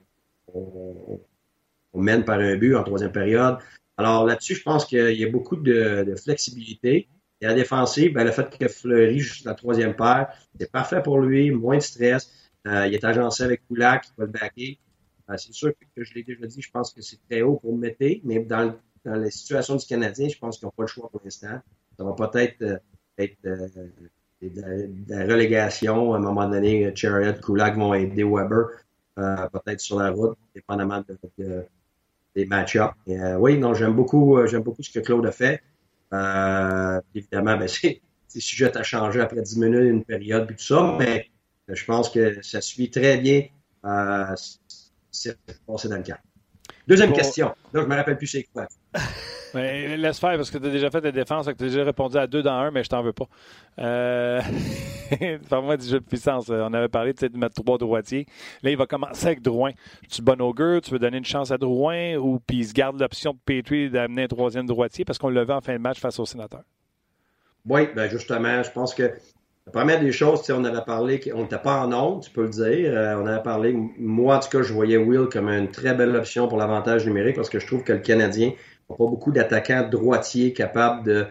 [0.54, 3.58] on, mène par un but en troisième période.
[3.98, 7.08] Alors là-dessus, je pense qu'il y a beaucoup de, flexibilité.
[7.42, 10.28] Et la défensive, ben, le fait que Fleury joue la troisième paire,
[10.60, 12.32] c'est parfait pour lui, moins de stress.
[12.68, 14.80] Euh, il est agencé avec Koulak, qui va le backer.
[15.30, 17.76] Euh, c'est sûr que, je l'ai déjà dit, je pense que c'est très haut pour
[17.76, 18.76] le mais dans,
[19.06, 21.60] dans la situation du Canadien, je pense qu'ils n'ont pas le choix pour l'instant.
[21.98, 22.78] Ça va peut-être euh,
[23.18, 26.14] être, de, la relégation.
[26.14, 28.68] À un moment donné, Chariot, Kulak vont aider Weber,
[29.16, 31.04] peut-être sur la route, dépendamment
[31.38, 31.66] de,
[32.36, 32.94] des match-ups.
[33.38, 35.62] oui, non, j'aime beaucoup, j'aime beaucoup ce que Claude a fait.
[37.14, 38.02] évidemment, ben, c'est
[38.40, 41.30] sujet à changer après 10 minutes, une période, puis tout ça, mais
[41.68, 43.44] je pense que ça suit très bien
[43.86, 44.36] euh,
[45.10, 46.18] c'est passé dans le camp.
[46.88, 47.54] Deuxième question.
[47.74, 48.68] Là, je me rappelle plus c'est quoi.
[49.54, 52.18] Mais laisse faire parce que tu as déjà fait ta défense, tu as déjà répondu
[52.18, 53.28] à deux dans un, mais je t'en veux pas.
[53.80, 54.42] Euh...
[55.50, 56.50] Parle-moi du jeu de puissance.
[56.50, 58.26] On avait parlé de mettre trois droitiers.
[58.64, 59.72] Là, il va commencer avec Drouin.
[60.10, 63.00] Tu bon augure, tu veux donner une chance à Drouin ou puis il se garde
[63.00, 66.00] l'option de Petrie d'amener un troisième droitier parce qu'on le veut en fin de match
[66.00, 66.62] face au sénateur?
[67.66, 69.12] Oui, ben justement, je pense que
[69.68, 72.50] la première des choses, on avait parlé qu'on n'était pas en onde, tu peux le
[72.50, 72.92] dire.
[72.94, 76.16] Euh, on avait parlé, moi en tout cas, je voyais Will comme une très belle
[76.16, 78.54] option pour l'avantage numérique parce que je trouve que le Canadien
[78.90, 81.26] n'a pas beaucoup d'attaquants droitiers capables de,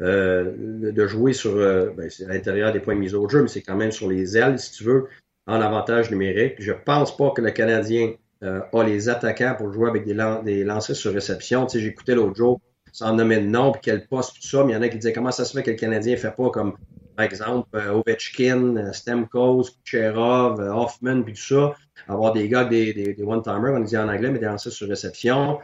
[0.00, 3.48] euh, de jouer sur euh, ben, à l'intérieur des points de mise au jeu, mais
[3.48, 5.08] c'est quand même sur les ailes, si tu veux,
[5.48, 6.54] en avantage numérique.
[6.60, 8.12] Je pense pas que le Canadien
[8.42, 10.14] a les attaquants pour jouer avec des,
[10.44, 11.64] des lancers sur réception.
[11.64, 12.60] Tu sais, j'écoutais l'autre jour
[12.92, 14.98] sans nommer de nom, puis quel poste, tout ça, mais il y en a qui
[14.98, 16.74] disaient comment ça se fait que le Canadien ne fait pas comme
[17.16, 21.74] par exemple, euh, Ovechkin, euh, Stemkos, Kucherov, euh, Hoffman, puis tout ça,
[22.08, 25.60] avoir des gars, des, one-timers, on dit en anglais, mais des lancers sur réception,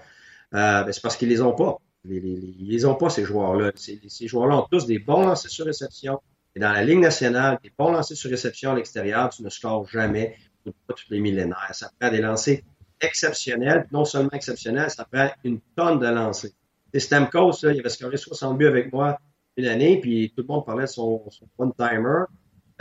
[0.52, 1.78] ben, c'est parce qu'ils les ont pas.
[2.04, 3.72] ils les ont pas, ces joueurs-là.
[3.74, 6.20] Ces, joueurs-là ont tous des bons lancers sur réception.
[6.54, 9.88] Et dans la Ligue nationale, des bons lancers sur réception à l'extérieur, tu ne scores
[9.88, 11.70] jamais, pas tous les millénaires.
[11.72, 12.60] Ça prend des lancers
[13.00, 16.50] exceptionnels, non seulement exceptionnels, ça prend une tonne de lancers.
[16.94, 19.18] Stamkos, il avait scoré 60 buts avec moi
[19.56, 21.22] une année, puis tout le monde parlait de son,
[21.58, 22.24] one-timer.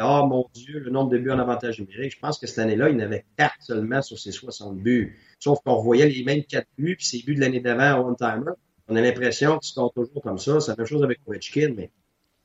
[0.01, 2.13] Oh mon Dieu, le nombre de buts en avantage numérique.
[2.13, 5.19] Je pense que cette année-là, il n'avait quatre seulement sur ses 60 buts.
[5.39, 8.51] Sauf qu'on voyait les mêmes quatre buts, puis ses buts de l'année d'avant en one-timer.
[8.87, 10.59] On a l'impression qu'il score toujours comme ça.
[10.61, 11.91] C'est la même chose avec Ovechkin, mais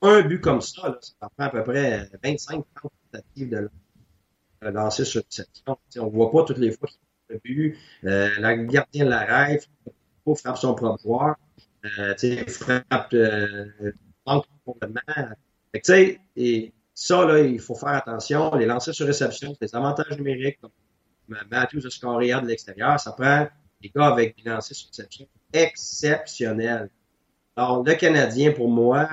[0.03, 5.22] un but comme ça, ça prend à peu près 25 30 tentatives de lancer sur
[5.29, 6.99] cette On ne voit pas toutes les fois qu'il
[7.29, 7.79] fait le but.
[8.05, 9.68] Euh, la gardien l'arrête,
[10.37, 11.37] frappe son propre joueur.
[11.99, 12.14] Euh,
[12.49, 13.93] frappe euh,
[14.64, 15.01] complètement.
[15.72, 18.55] tu sais, et ça, là, il faut faire attention.
[18.55, 20.61] Les lancers sur réception, c'est des avantages numériques.
[20.61, 20.70] Comme
[21.51, 23.01] Matthews a scoré de l'extérieur.
[23.01, 23.49] Ça prend
[23.83, 26.91] des gars avec des lancers sur réception exceptionnels.
[27.57, 29.09] Alors, le Canadien, pour moi,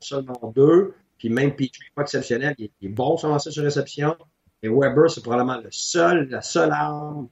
[0.00, 4.16] seulement deux, puis même Petrie, pas exceptionnel, il est, bon sur lancer sur réception.
[4.62, 5.70] Et Weber, c'est probablement la
[6.42, 7.28] seule arme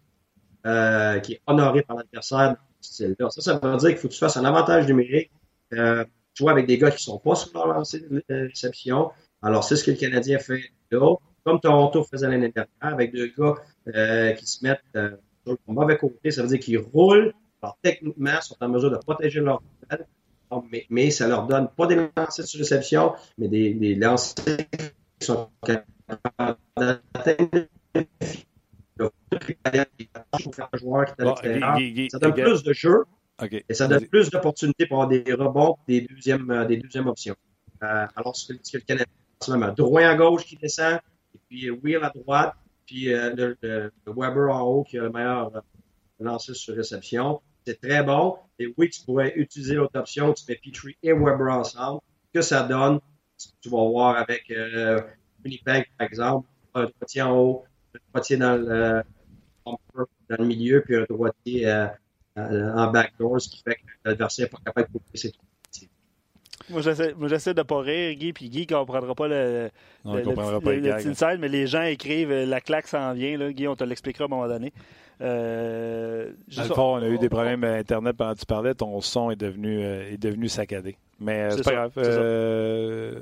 [0.66, 4.36] euh, qui est honorée par l'adversaire Ça, ça veut dire qu'il faut que tu fasses
[4.36, 5.30] un avantage numérique.
[5.72, 6.04] Euh,
[6.40, 9.10] vois, avec des gars qui sont pas sur leur lancée de réception.
[9.42, 10.60] Alors, c'est ce que le Canadien fait
[10.90, 11.16] là.
[11.44, 13.54] Comme Toronto faisait l'année dernière, avec deux gars
[13.88, 17.34] euh, qui se mettent euh, sur le mauvais côté, ça veut dire qu'ils roulent.
[17.60, 20.06] Alors, techniquement, sont en mesure de protéger leur tête,
[20.70, 24.56] mais, mais, ça leur donne pas des lancers sur réception, mais des, des lancers
[25.18, 27.66] qui sont capables d'atteindre
[32.10, 33.04] ça donne plus de jeu.
[33.68, 37.34] Et ça donne plus d'opportunités pour avoir des rebonds des deuxièmes, euh, des deuxièmes options.
[37.82, 39.06] Euh, alors, c'est le Canadien
[39.48, 41.00] en Droit à gauche qui descend,
[41.34, 42.54] et puis Wheel à droite,
[42.86, 43.56] puis le,
[44.06, 45.50] Weber en haut qui a le meilleur
[46.20, 47.40] lancé sur réception.
[47.66, 48.36] C'est très bon.
[48.58, 52.00] Et oui, tu pourrais utiliser l'autre option, tu mets Petrie et Weber ensemble.
[52.32, 53.00] Que ça donne,
[53.60, 55.00] tu vas voir avec euh,
[55.44, 57.64] Winnipeg, par exemple, un droitier en haut,
[57.94, 59.02] un droitier dans le,
[59.66, 61.88] dans le milieu, puis un droitier euh, euh,
[62.36, 65.32] en backdoor, ce qui fait que l'adversaire n'est pas capable de couper ses
[66.70, 69.70] moi, j'essaie de ne pas rire, Guy, puis Guy ne comprendra pas le,
[70.04, 73.36] non, le, comprendra pas le, mais les gens écrivent la claque s'en vient.
[73.36, 73.52] Là.
[73.52, 74.72] Guy, on te l'expliquera à un moment donné.
[75.20, 78.74] Euh, Dans le fond, on a eu des problèmes Internet pendant que tu parlais.
[78.74, 80.96] Ton son est devenu, est devenu saccadé.
[81.20, 81.92] Mais c'est pas grave.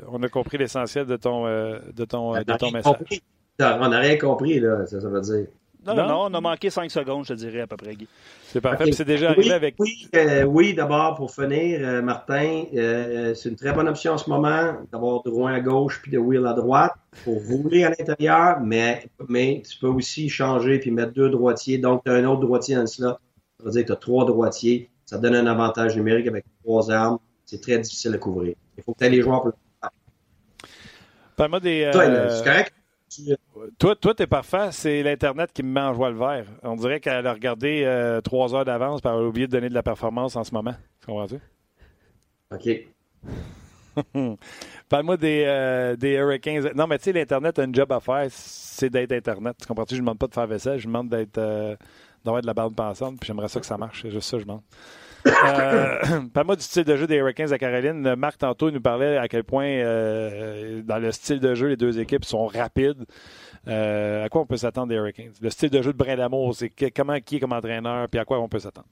[0.09, 2.95] on a compris l'essentiel de ton, de ton, de ton message.
[3.61, 5.47] On n'a rien compris, là, ça, ça veut dire.
[5.87, 8.07] Non, non, non, on a manqué 5 secondes, je dirais, à peu près, Guy.
[8.49, 8.93] C'est parfait.
[8.93, 9.77] C'est déjà arrivé avec.
[9.79, 14.19] Oui, euh, oui d'abord, pour finir, euh, Martin, euh, c'est une très bonne option en
[14.19, 16.93] ce moment d'avoir droit à gauche puis de wheel à droite
[17.25, 21.79] pour rouler à l'intérieur, mais, mais tu peux aussi changer puis mettre deux droitiers.
[21.79, 23.09] Donc, tu as un autre droitier dans le slot.
[23.09, 24.91] Ça veut dire que tu as trois droitiers.
[25.07, 27.19] Ça donne un avantage numérique avec trois armes.
[27.47, 28.55] C'est très difficile à couvrir.
[28.77, 29.91] Il faut que tu aies les joueurs pour le faire.
[31.37, 31.91] Parle-moi des.
[31.93, 32.75] c'est correct?
[33.79, 34.69] Toi, toi, t'es parfait.
[34.73, 36.47] C'est l'Internet qui me met en joie le vert.
[36.63, 39.83] On dirait qu'elle a regardé euh, trois heures d'avance par oublié de donner de la
[39.83, 40.75] performance en ce moment.
[41.05, 41.41] Comprends-tu?
[42.53, 42.69] OK.
[44.89, 46.71] Parle-moi des, euh, des, Hurricanes.
[46.75, 49.57] Non, mais tu sais, l'Internet a un job à faire, c'est d'être Internet.
[49.61, 49.95] Tu comprends-tu?
[49.95, 51.77] Je ne demande pas de faire vaisselle, je demande d'être euh,
[52.25, 54.03] d'avoir de la bande pensante, puis j'aimerais ça que ça marche.
[54.03, 54.63] C'est juste ça, je demande.
[55.27, 55.99] Euh,
[56.33, 58.15] Parle-moi du style de jeu des Hurricanes à Caroline.
[58.15, 61.99] Marc, tantôt, nous parlait à quel point, euh, dans le style de jeu, les deux
[61.99, 63.05] équipes sont rapides.
[63.69, 65.33] Euh, à quoi on peut s'attendre des Hurricanes?
[65.41, 66.17] Le style de jeu de Brin
[66.55, 68.89] c'est comment qui est comme entraîneur, puis à quoi on peut s'attendre?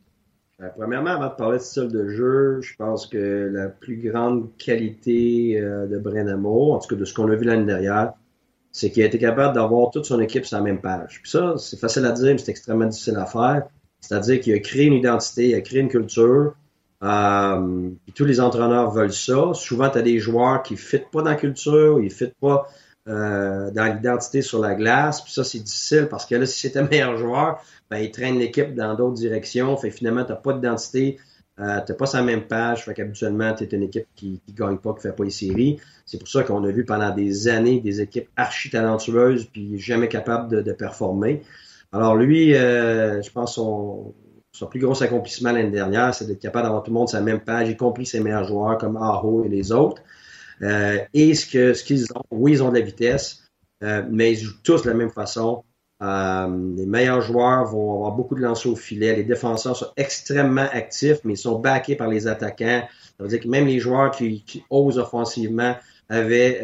[0.76, 5.60] Premièrement, avant de parler de style de jeu, je pense que la plus grande qualité
[5.60, 8.12] de Brin en tout cas de ce qu'on a vu l'année dernière,
[8.72, 11.20] c'est qu'il a été capable d'avoir toute son équipe sur la même page.
[11.22, 13.68] Puis ça, c'est facile à dire, mais c'est extrêmement difficile à faire.
[14.00, 16.54] C'est-à-dire qu'il a créé une identité, il a créé une culture.
[17.02, 19.52] Euh, tous les entraîneurs veulent ça.
[19.54, 22.38] Souvent, tu as des joueurs qui ne fitent pas dans la culture, ils ne fitent
[22.40, 22.68] pas
[23.08, 25.22] euh, dans l'identité sur la glace.
[25.22, 28.74] Puis ça, c'est difficile parce que là, si c'était meilleur joueur, ben, il traîne l'équipe
[28.74, 29.76] dans d'autres directions.
[29.76, 31.18] Fait finalement, tu n'as pas d'identité.
[31.60, 32.84] Euh, tu n'as pas sa même page.
[32.84, 35.30] Fait qu'habituellement, tu es une équipe qui ne gagne pas, qui ne fait pas les
[35.30, 35.80] séries.
[36.04, 40.08] C'est pour ça qu'on a vu pendant des années des équipes archi talentueuses puis jamais
[40.08, 41.42] capables de, de performer.
[41.92, 44.14] Alors lui, euh, je pense son,
[44.52, 47.24] son plus gros accomplissement l'année dernière, c'est d'être capable d'avoir tout le monde sur la
[47.24, 50.02] même page, y compris ses meilleurs joueurs comme Aho et les autres.
[50.62, 53.44] Euh, et ce que ce qu'ils ont, oui, ils ont de la vitesse,
[53.82, 55.64] euh, mais ils jouent tous de la même façon.
[56.00, 59.16] les meilleurs joueurs vont avoir beaucoup de lancers au filet.
[59.16, 62.86] Les défenseurs sont extrêmement actifs, mais ils sont backés par les attaquants.
[63.16, 65.74] Ça veut dire que même les joueurs qui, qui osent offensivement
[66.10, 66.62] avaient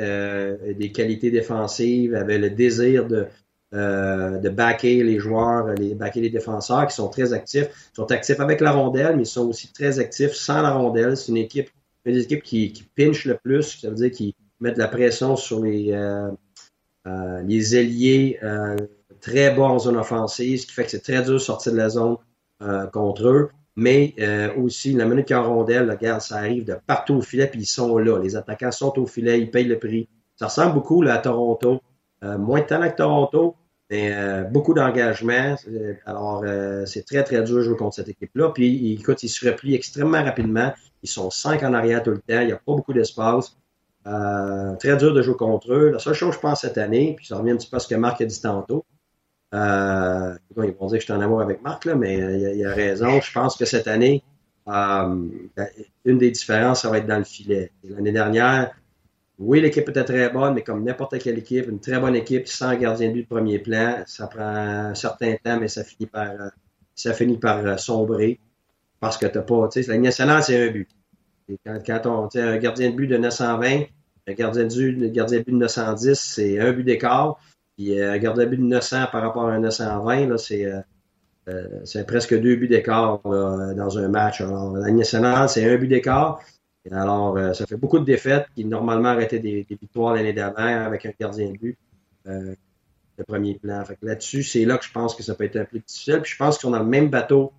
[0.74, 3.26] des qualités défensives, avaient le désir de,
[3.74, 7.66] euh, de backer les joueurs, les backer les défenseurs qui sont très actifs.
[7.92, 11.16] Ils sont actifs avec la rondelle, mais ils sont aussi très actifs sans la rondelle.
[11.16, 11.70] C'est une équipe,
[12.04, 15.34] une équipe qui, qui pinche le plus, ça veut dire qu'ils mettent de la pression
[15.34, 16.30] sur les, euh,
[17.08, 18.38] euh, les ailiers
[19.20, 21.78] très bas en zone offensive, ce qui fait que c'est très dur de sortir de
[21.78, 22.16] la zone
[22.92, 23.50] contre eux.
[23.74, 24.14] Mais
[24.56, 27.62] aussi, la minute qu'il y a rondelle, regarde, ça arrive de partout au filet, puis
[27.62, 28.20] ils sont là.
[28.22, 30.08] Les attaquants sont au filet, ils payent le prix.
[30.36, 31.80] Ça ressemble beaucoup là, à Toronto.
[32.22, 33.56] moins de talent que Toronto,
[33.92, 35.56] euh, beaucoup d'engagement.
[35.68, 38.50] Euh, alors, euh, c'est très, très dur de jouer contre cette équipe-là.
[38.50, 40.72] Puis, écoute, ils se replient extrêmement rapidement.
[41.02, 42.40] Ils sont cinq en arrière tout le temps.
[42.40, 43.56] Il n'y a pas beaucoup d'espace.
[44.04, 45.90] très dur de jouer contre eux.
[45.90, 47.88] La seule chose, je pense, cette année, puis ça revient un petit peu à ce
[47.88, 48.84] que Marc a dit tantôt.
[49.52, 49.58] ils
[50.56, 53.20] vont dire que je suis en amour avec Marc, là, mais il, il a raison.
[53.20, 54.22] Je pense que cette année,
[54.66, 57.70] une des différences, ça va être dans le filet.
[57.84, 58.74] L'année dernière,
[59.38, 62.74] oui, l'équipe était très bonne, mais comme n'importe quelle équipe, une très bonne équipe sans
[62.76, 66.30] gardien de but de premier plan, ça prend un certain temps, mais ça finit par,
[66.30, 66.48] euh,
[66.94, 68.38] ça finit par euh, sombrer
[69.00, 70.88] parce que t'as pas, tu sais, la nationale, c'est un but.
[71.66, 73.82] quand, quand on, tu un gardien de but de 920,
[74.28, 77.36] un gardien de but, gardien de but de 910, c'est un but d'écart.
[77.76, 80.72] Puis euh, un gardien de but de 900 par rapport à un 920, là, c'est,
[81.84, 84.40] c'est presque deux buts d'écart dans un match.
[84.40, 86.40] Alors, la nationale, c'est un but d'écart.
[86.92, 91.06] Alors, euh, ça fait beaucoup de défaites qui normalement auraient des, victoires l'année d'avant avec
[91.06, 91.78] un gardien de but
[92.26, 92.54] euh,
[93.18, 93.84] de premier plan.
[94.02, 96.20] là-dessus, c'est là que je pense que ça peut être un peu difficile.
[96.20, 97.52] Puis je pense sont dans le même bateau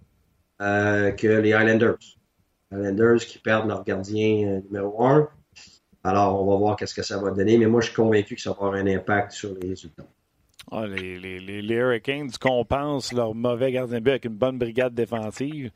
[0.61, 1.97] euh, que les Highlanders.
[2.71, 5.27] Les Highlanders qui perdent leur gardien numéro un.
[6.03, 7.57] Alors, on va voir qu'est-ce que ça va donner.
[7.57, 10.05] Mais moi, je suis convaincu que ça va avoir un impact sur les résultats.
[10.71, 14.93] Ah, les, les, les, Hurricanes compensent leur mauvais gardien de but avec une bonne brigade
[14.93, 15.71] défensive.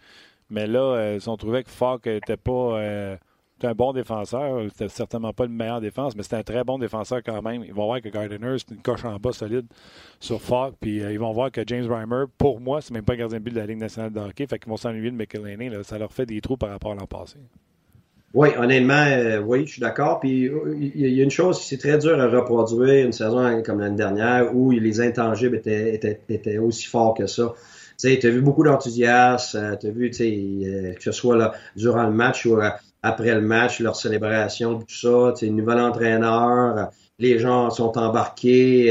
[0.51, 3.17] Mais là, ils ont trouvé que Falk n'était pas
[3.59, 4.61] c'est un bon défenseur.
[4.69, 7.63] C'était certainement pas le meilleur défense, mais c'était un très bon défenseur quand même.
[7.63, 9.65] Ils vont voir que Gardiner, c'est une coche en bas solide
[10.19, 10.75] sur Falk.
[10.79, 13.43] Puis ils vont voir que James Reimer, pour moi, c'est même pas un gardien de
[13.43, 14.47] but de la Ligue nationale de hockey.
[14.47, 15.71] Fait qu'ils vont s'ennuyer de McElhaney.
[15.83, 17.37] Ça leur fait des trous par rapport à l'an passé.
[18.33, 20.19] Oui, honnêtement, euh, oui, je suis d'accord.
[20.19, 23.95] Puis il y a une chose, c'est très dur à reproduire une saison comme l'année
[23.95, 27.53] dernière où les intangibles étaient, aussi forts que ça.
[27.97, 32.03] Tu as vu beaucoup d'enthousiasme, euh, tu as vu, euh, que ce soit là, durant
[32.03, 32.55] le match ou
[33.01, 38.87] après le match, leur célébration, tout ça, nouvel entraîneur, les gens sont embarqués,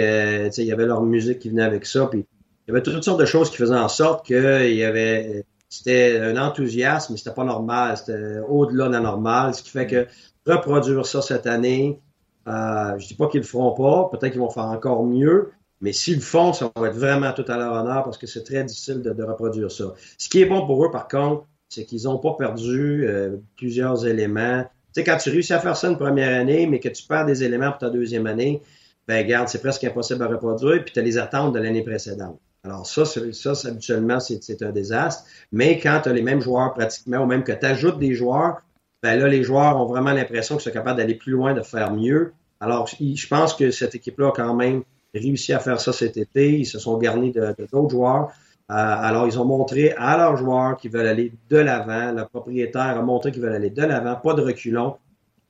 [0.50, 2.26] sais, il y avait leur musique qui venait avec ça, puis
[2.66, 6.18] il y avait toutes sortes de choses qui faisaient en sorte qu'il y avait c'était
[6.20, 7.96] un enthousiasme, mais c'était pas normal.
[7.96, 9.54] C'était au-delà de la normale.
[9.54, 10.06] Ce qui fait que
[10.46, 12.00] reproduire ça cette année,
[12.46, 14.09] euh, je dis pas qu'ils le feront pas.
[14.11, 15.52] Peut-être qu'ils vont faire encore mieux.
[15.80, 18.42] Mais s'ils le font, ça va être vraiment tout à leur honneur parce que c'est
[18.42, 19.94] très difficile de, reproduire ça.
[20.16, 24.07] Ce qui est bon pour eux, par contre, c'est qu'ils n'ont pas perdu euh, plusieurs
[24.07, 24.64] éléments.
[24.95, 27.27] Tu sais, quand tu réussis à faire ça une première année, mais que tu perds
[27.27, 28.62] des éléments pour ta deuxième année,
[29.07, 32.39] ben garde, c'est presque impossible à reproduire, puis tu as les attentes de l'année précédente.
[32.64, 35.25] Alors ça, ça habituellement, c'est un désastre.
[35.53, 38.61] Mais quand tu as les mêmes joueurs pratiquement, ou même que tu ajoutes des joueurs,
[39.03, 41.93] ben là, les joueurs ont vraiment l'impression qu'ils sont capables d'aller plus loin, de faire
[41.93, 42.33] mieux.
[42.61, 44.83] Alors, je pense que cette équipe-là a quand même
[45.14, 46.59] réussi à faire ça cet été.
[46.59, 48.33] Ils se sont garnis de d'autres joueurs.
[48.71, 52.12] Euh, alors, ils ont montré à leurs joueurs qu'ils veulent aller de l'avant.
[52.12, 54.97] Le propriétaire a montré qu'ils veulent aller de l'avant, pas de reculons.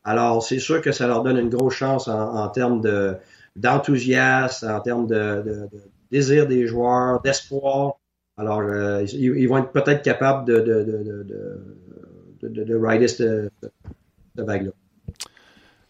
[0.04, 2.80] Alors, c'est sûr que ça leur donne une grosse chance en, termes
[3.56, 5.68] d'enthousiasme, en termes de,
[6.12, 7.94] désir des joueurs, d'espoir.
[8.36, 13.52] Alors, euh, ils, vont être peut-être capables de, de, de, de, de rider cette
[14.36, 14.70] vague-là.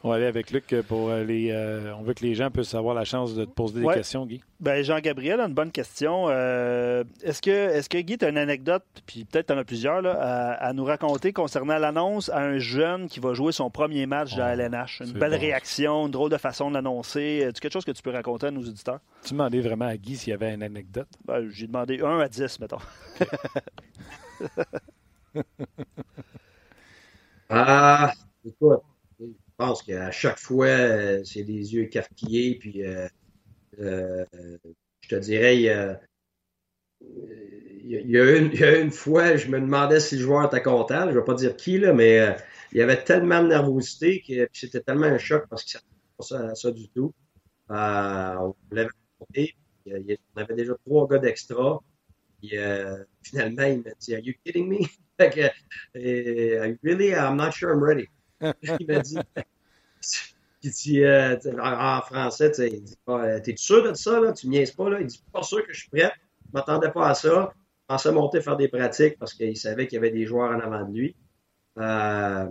[0.04, 1.50] On va aller avec Luc pour les.
[1.50, 4.26] Euh, on veut que les gens puissent avoir la chance de te poser des questions,
[4.26, 4.40] Guy.
[4.60, 6.26] Ben, Jean-Gabriel a une bonne question.
[6.28, 9.64] Euh, est-ce que, est que Guy, tu as une anecdote, puis peut-être tu en as
[9.64, 14.06] plusieurs, là, à, nous raconter concernant l'annonce à un jeune qui va jouer son premier
[14.06, 15.02] match de la LNH?
[15.04, 17.48] Une belle réaction, une drôle de façon de l'annoncer.
[17.48, 19.00] Est-ce quelque chose que tu peux raconter à nos auditeurs?
[19.24, 21.08] Tu demandais vraiment à Guy s'il y avait une anecdote?
[21.24, 22.78] Ben, J'ai demandé 1 à 10, mettons.
[27.50, 28.12] ah,
[28.44, 28.80] écoute
[29.58, 33.06] pense qu'à chaque fois, euh, c'est des yeux écarquillés, puis euh,
[33.80, 34.24] euh,
[35.02, 35.68] je te dirais, il y,
[38.18, 38.36] a,
[38.78, 41.56] une, fois, je me demandais si le joueur était content, je ne vais pas dire
[41.56, 42.36] qui, là, mais
[42.72, 45.80] il y avait tellement de nervosité que c'était tellement un choc parce que ça
[46.16, 47.12] pas ça, ça du tout.
[47.68, 48.90] on l'avait
[49.20, 49.56] monté,
[49.86, 51.80] on avait déjà trois gars d'extra.
[53.22, 54.86] finalement, il m'a dit Are you kidding me?
[56.82, 58.08] really, I'm not sure I'm ready.
[58.40, 59.18] Il m'a dit,
[60.62, 64.32] il dit euh, en, français, il dit euh, T'es sûr de ça, là?
[64.32, 65.00] Tu niaises pas, là?
[65.00, 66.12] Il dit Pas sûr que je suis prêt.
[66.46, 67.52] Je m'attendais pas à ça.
[67.54, 70.60] Je pensais monter faire des pratiques parce qu'il savait qu'il y avait des joueurs en
[70.60, 71.16] avant de lui.
[71.78, 72.46] Euh,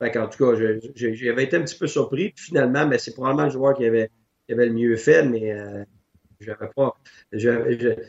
[0.00, 0.60] en tout cas,
[0.94, 2.32] j'avais été un petit peu surpris.
[2.36, 4.10] Finalement, mais c'est probablement le joueur qui avait,
[4.48, 5.84] le mieux fait, mais euh,
[6.40, 6.94] j'avais pas.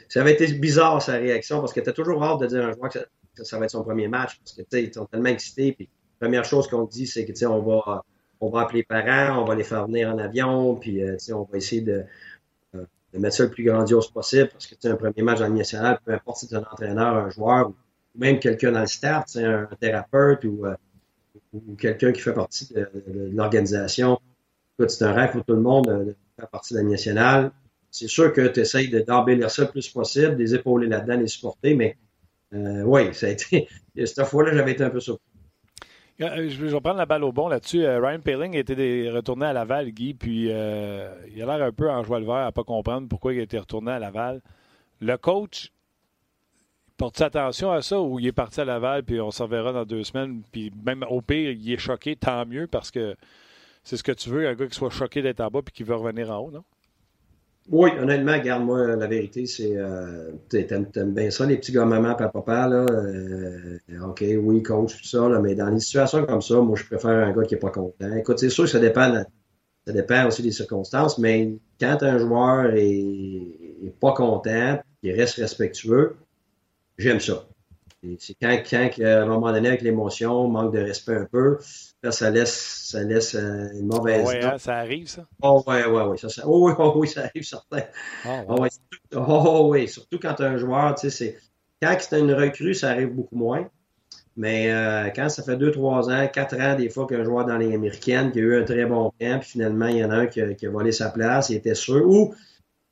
[0.10, 2.74] ça avait été bizarre sa réaction parce qu'il était toujours hâte de dire à un
[2.74, 5.78] joueur que ça, va être son premier match parce que ils sont tellement excités.
[6.26, 8.03] Première chose qu'on dit, c'est que on va,
[8.41, 11.43] on va appeler les parents, on va les faire venir en avion, puis euh, on
[11.43, 12.03] va essayer de,
[12.73, 15.53] euh, de, mettre ça le plus grandiose possible, parce que un premier match dans le
[15.53, 17.76] national, peu importe si c'est un entraîneur, un joueur, ou
[18.15, 20.76] même quelqu'un dans le staff, un, thérapeute ou, euh,
[21.53, 22.89] ou quelqu'un qui fait partie de,
[23.32, 24.19] l'organisation.
[24.80, 27.51] C'est un rêve pour tout le monde de faire partie de la nationale.
[27.91, 31.76] C'est sûr que tu essayes d'embellir ça le plus possible, des épauler là-dedans, les supporter,
[31.76, 31.97] mais
[32.51, 33.67] oui, ça a été.
[33.95, 35.35] Cette fois-là, j'avais été un peu surpris.
[36.22, 37.84] Euh, je vais prendre la balle au bon là-dessus.
[37.84, 41.89] Euh, Ryan Paling été retourné à Laval, Guy, puis euh, il a l'air un peu
[41.89, 44.41] en joie le vert à ne pas comprendre pourquoi il a été retourné à Laval.
[45.01, 45.74] Le coach,
[46.95, 49.84] porte attention à ça ou il est parti à Laval, puis on s'en verra dans
[49.84, 53.18] deux semaines, puis même au pire, il est choqué, tant mieux, parce que
[53.84, 55.84] c'est ce que tu veux, un gars qui soit choqué d'être en bas puis qui
[55.84, 56.63] veut revenir en haut, non?
[57.72, 59.76] Oui, honnêtement, garde-moi, la vérité, c'est.
[59.76, 62.86] Euh, T'aimes bien ça, les petits gars-maman, papa, là.
[62.91, 66.86] Euh, OK, oui, coach, tout ça, là, mais dans des situations comme ça, moi, je
[66.86, 68.16] préfère un gars qui n'est pas content.
[68.16, 69.11] Écoute, c'est sûr que ça dépend,
[69.88, 72.84] ça dépend aussi des circonstances, mais quand un joueur est,
[73.84, 76.18] est pas content, il reste respectueux,
[76.99, 77.47] j'aime ça.
[78.20, 81.58] C'est quand, quand, à un moment donné, avec l'émotion, manque de respect un peu,
[82.03, 84.28] là, ça laisse, ça laisse euh, une mauvaise.
[84.28, 85.26] Oui, hein, ça arrive, ça?
[85.41, 86.18] Oh, oui, oui, oui.
[86.18, 87.84] Ça, ça, oh, oui, oh, oui, ça arrive, certain.
[88.26, 91.38] Oh, oh, oui, surtout, oh, oui, surtout quand tu as un joueur, tu sais, c'est.
[91.82, 93.70] Quand c'est une recrue, ça arrive beaucoup moins.
[94.38, 97.58] Mais euh, quand ça fait 2, 3 ans, 4 ans, des fois, qu'un joueur dans
[97.58, 100.16] les américaines qui a eu un très bon camp, puis finalement, il y en a
[100.16, 102.06] un qui a, qui a volé sa place, il était sûr.
[102.06, 102.34] Ou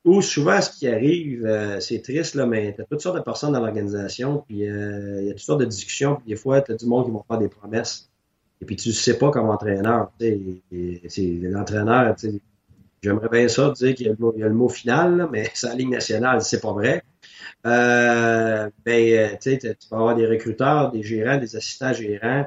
[0.06, 3.54] Ou souvent, ce qui arrive, euh, c'est triste, là, mais tu toutes sortes de personnes
[3.54, 6.74] dans l'organisation, puis euh, il y a toutes sortes de discussions, puis des fois, tu
[6.74, 8.10] as du monde qui vont faire des promesses.
[8.62, 10.12] Et puis tu ne sais pas comme entraîneur.
[10.20, 12.16] L'entraîneur,
[13.01, 16.41] j'aimerais bien ça dire qu'il y, a le mot final, mais c'est la Ligue nationale,
[16.41, 17.04] c'est pas vrai.
[17.66, 19.58] Euh, ben, tu
[19.89, 22.45] vas avoir des recruteurs, des gérants, des assistants gérants,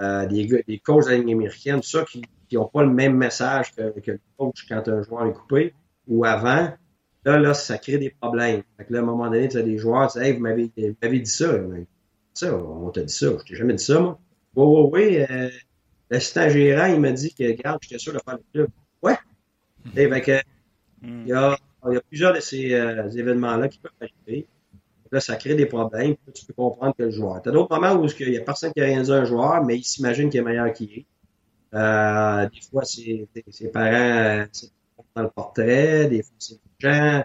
[0.00, 2.22] des, des coachs de la Ligue américaine, tout ça qui
[2.52, 5.74] n'ont pas le même message que, que, le coach quand un joueur est coupé
[6.06, 6.72] ou avant.
[7.24, 8.62] Là, là, ça crée des problèmes.
[8.76, 10.40] Fait que là, à un moment donné, tu as des joueurs, tu dis, hey, vous
[10.40, 11.54] m'avez dit ça.
[12.34, 13.28] ça, on t'a dit ça.
[13.38, 14.18] Je t'ai jamais dit ça, moi.
[14.56, 15.26] Oui, oui, oui.
[15.30, 15.50] Euh,
[16.10, 18.68] L'assistant gérant, il m'a dit que, regarde, j'étais sûr de faire le club.
[19.02, 19.16] Ouais.
[19.84, 20.20] Hmm.
[20.20, 20.40] Que,
[21.02, 21.58] il, y y a
[22.08, 24.46] plusieurs de ces euh, événements-là qui peuvent arriver.
[25.10, 26.16] Là, ça crée des problèmes.
[26.34, 27.40] tu peux comprendre que le joueur.
[27.42, 29.24] Tu as d'autres moments où il n'y a personne qui a rien dit à un
[29.24, 31.06] joueur, mais il s'imagine qu'il est meilleur qu'il est.
[31.74, 34.44] Euh, des fois, c'est ses parents
[35.14, 36.58] dans le portrait, des fois, c'est
[36.90, 37.24] il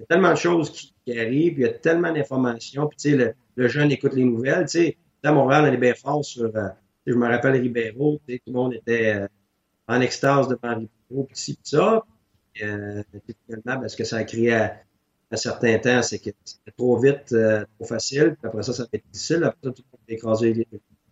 [0.00, 2.86] y a tellement de choses qui, arrivent, il y a tellement d'informations.
[2.86, 4.64] Puis, tu sais, le, jeune écoute les nouvelles.
[4.66, 6.44] Tu sais, à Montréal, on est bien fort sur.
[6.54, 6.68] Euh,
[7.06, 9.28] je me rappelle Ribeiro, tu sais, tout le monde était euh,
[9.88, 12.04] en extase devant Ribeiro, puis ci, puis ça.
[12.62, 13.02] Euh,
[13.46, 14.76] finalement, parce que ça a créé à,
[15.32, 18.36] un certain temps, c'est que c'était trop vite, trop facile.
[18.40, 19.44] Puis après ça, ça a été difficile.
[19.44, 20.66] Après ça, tout le monde a écrasé les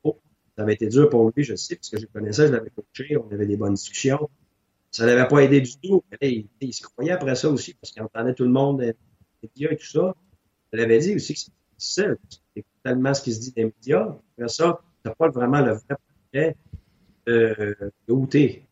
[0.05, 3.17] Ça avait été dur pour lui, je sais, parce que je connaissais, je l'avais coaché,
[3.17, 4.29] on avait des bonnes discussions.
[4.91, 6.03] Ça n'avait pas aidé du tout.
[6.21, 8.95] il, il, se croyait après ça aussi, parce qu'il entendait tout le monde, les
[9.43, 10.15] médias et tout ça.
[10.73, 12.17] Il avait dit aussi que c'est difficile.
[12.57, 14.17] C'est tellement ce qui se dit des médias.
[14.37, 15.97] Après ça, tu n'as pas vraiment le vrai
[16.33, 16.57] projet
[17.27, 17.77] de,
[18.09, 18.63] de où tu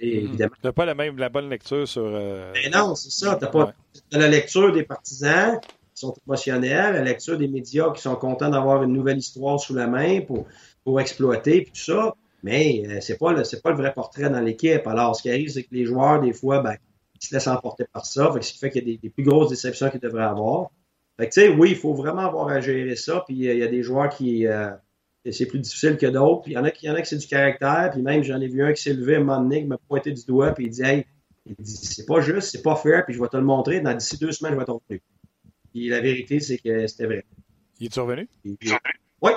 [0.00, 2.04] n'as pas la, même, la bonne lecture sur.
[2.04, 2.52] Euh...
[2.54, 3.36] Mais ben non, c'est ça.
[3.36, 3.72] Tu as, pas,
[4.12, 8.82] la lecture des partisans qui sont émotionnels, la lecture des médias qui sont contents d'avoir
[8.82, 10.46] une nouvelle histoire sous la main pour,
[10.84, 12.14] pour exploiter, puis tout ça.
[12.42, 14.86] Mais euh, c'est pas le c'est pas le vrai portrait dans l'équipe.
[14.86, 16.76] Alors, ce qui arrive, c'est que les joueurs, des fois, ben,
[17.20, 18.32] ils se laissent emporter par ça.
[18.32, 20.70] Fait ce qui fait qu'il y a des, plus grosses déceptions qu'ils devraient avoir.
[21.18, 23.24] Fait que, tu sais, oui, il faut vraiment avoir à gérer ça.
[23.26, 24.70] Puis euh, il y a des joueurs qui euh,
[25.30, 26.42] c'est plus difficile que d'autres.
[26.42, 27.90] Puis il y en a qui y en a qui c'est du caractère.
[27.92, 29.78] Puis même j'en ai vu un qui s'est levé à un moment donné, qui m'a
[29.78, 31.06] pointé du doigt, puis il dit Hey,
[31.44, 33.80] il dit c'est pas juste, c'est pas fair, puis je vais te le montrer.
[33.80, 35.02] Dans d'ici deux semaines, je vais t'en revenu.
[35.72, 37.24] Puis la vérité, c'est que c'était vrai.
[37.80, 38.28] Il est revenu?
[39.20, 39.32] Oui,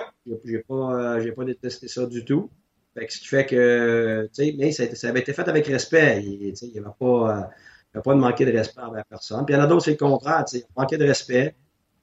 [0.45, 2.52] j'ai pas, j'ai pas détesté ça du tout
[2.96, 6.24] ce qui fait que, tu sais, mais ça, avait été fait avec respect.
[6.24, 7.50] Il n'y avait pas,
[7.96, 9.46] euh, pas de manquer de respect envers personne.
[9.46, 11.56] Puis il y en a d'autres, c'est le contraire, tu sais, manqué de respect,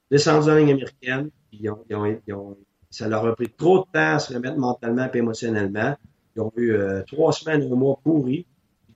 [0.09, 1.83] descendu en ligne américaine, puis ils ont,
[2.27, 2.57] ils ont,
[2.89, 5.95] ça leur a pris trop de temps à se remettre mentalement et émotionnellement.
[6.35, 8.45] Ils ont eu euh, trois semaines, un mois pourris.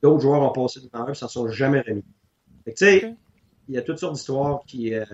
[0.02, 2.04] D'autres joueurs ont passé devant eux et s'en sont jamais remis.
[2.66, 3.16] tu sais,
[3.70, 4.94] il y a toutes sortes d'histoires qui.
[4.94, 5.06] Euh,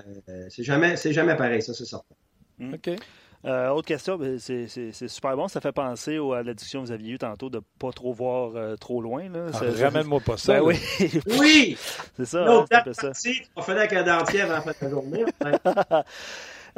[0.50, 2.16] c'est jamais, jamais pareil, ça, c'est certain.
[2.62, 2.90] OK.
[3.46, 5.48] Euh, autre question, ben, c'est super bon.
[5.48, 8.14] Ça fait penser à la discussion que vous aviez eue tantôt de ne pas trop
[8.14, 9.28] voir euh, trop loin.
[9.54, 10.56] Ah, Ramène-moi pas ça.
[10.56, 10.76] Ben oui,
[11.40, 11.78] oui!
[12.18, 12.46] c'est ça.
[12.46, 13.12] Hein, ça.
[13.56, 15.26] On fait la cadentière avant la journée.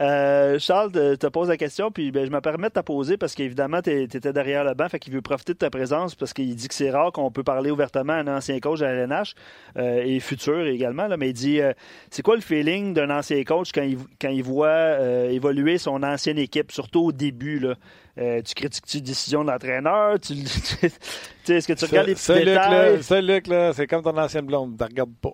[0.02, 3.36] Euh, Charles te, pose la question, puis ben, je me permets de te poser parce
[3.36, 6.56] qu'évidemment, tu étais derrière le banc, fait qu'il veut profiter de ta présence parce qu'il
[6.56, 9.36] dit que c'est rare qu'on peut parler ouvertement à un ancien coach à l'NH
[9.78, 11.08] euh, et futur également.
[11.08, 11.74] Là, mais il dit euh,
[12.10, 15.00] c'est quoi le feeling d'un ancien coach quand il, quand il voit
[15.30, 17.76] évoluer son ancienne équipe, surtout au début là?
[18.16, 20.20] tu critiques-tu les décisions de l'entraîneur?
[20.20, 20.34] Tu,
[21.54, 23.22] est-ce que tu regardes les petits détails?
[23.22, 24.76] Luc, là, c'est comme ton ancienne blonde.
[24.78, 25.34] Tu regardes pas.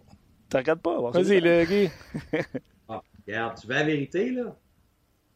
[0.49, 1.11] Tu regardes pas?
[1.11, 1.89] Vas-y, le Guy.
[3.28, 4.55] Regarde, tu veux la vérité, là?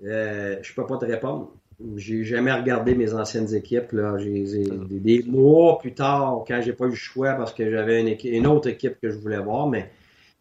[0.03, 1.51] Euh, je peux pas te répondre.
[1.95, 3.91] J'ai jamais regardé mes anciennes équipes.
[3.91, 4.15] Là.
[4.17, 8.47] des, mois plus tard, quand j'ai pas eu le choix parce que j'avais une, une,
[8.47, 9.91] autre équipe que je voulais voir, mais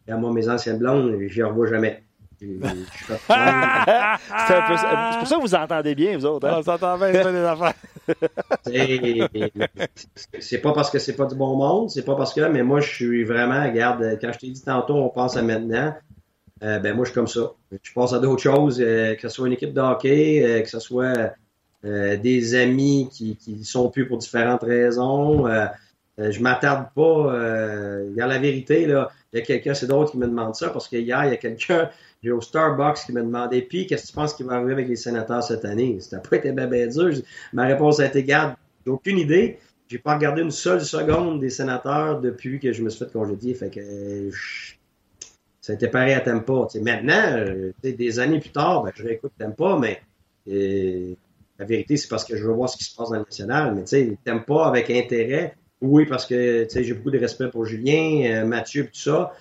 [0.07, 2.03] à moi, mes anciennes blondes, j'y revois jamais.
[2.41, 3.27] c'est pour
[5.27, 6.47] ça que vous entendez bien, vous autres.
[6.47, 6.55] Hein?
[6.57, 7.73] On s'entend bien, c'est des affaires.
[10.39, 12.79] c'est pas parce que c'est pas du bon monde, c'est pas parce que, mais moi,
[12.81, 15.93] je suis vraiment, regarde, quand je t'ai dit tantôt, on pense à maintenant.
[16.63, 17.53] Euh, ben moi, je suis comme ça.
[17.71, 20.69] Je pense à d'autres choses, euh, que ce soit une équipe de hockey, euh, que
[20.69, 21.33] ce soit
[21.83, 25.47] des amis qui, qui sont plus pour différentes raisons.
[26.19, 27.33] je m'attarde pas.
[27.33, 30.69] Euh, a la vérité, là, il y a quelqu'un, c'est d'autres qui me demande ça,
[30.69, 31.89] parce qu'hier, il y a quelqu'un,
[32.21, 34.87] j'ai au Starbucks qui me demandait, puis qu'est-ce que tu penses qui va arriver avec
[34.87, 35.99] les sénateurs cette année?
[36.01, 36.69] Ça n'a pas été bien.
[37.53, 38.53] Ma réponse a été, garde,
[38.85, 39.57] j'ai aucune idée.
[39.87, 43.53] J'ai pas regardé une seule seconde des sénateurs depuis que je me suis fait congédier.
[43.55, 44.29] Fait que
[45.61, 46.67] ça a été pareil à Tempa.
[46.81, 50.01] maintenant, euh, des années plus tard, ben, je réécoute Tempa, mais
[50.49, 51.13] euh,
[51.59, 53.75] la vérité, c'est parce que je veux voir ce qui se passe dans le national.
[53.75, 58.45] Mais tu Tempa avec intérêt, oui, parce que j'ai beaucoup de respect pour Julien, euh,
[58.45, 59.33] Mathieu, tout ça.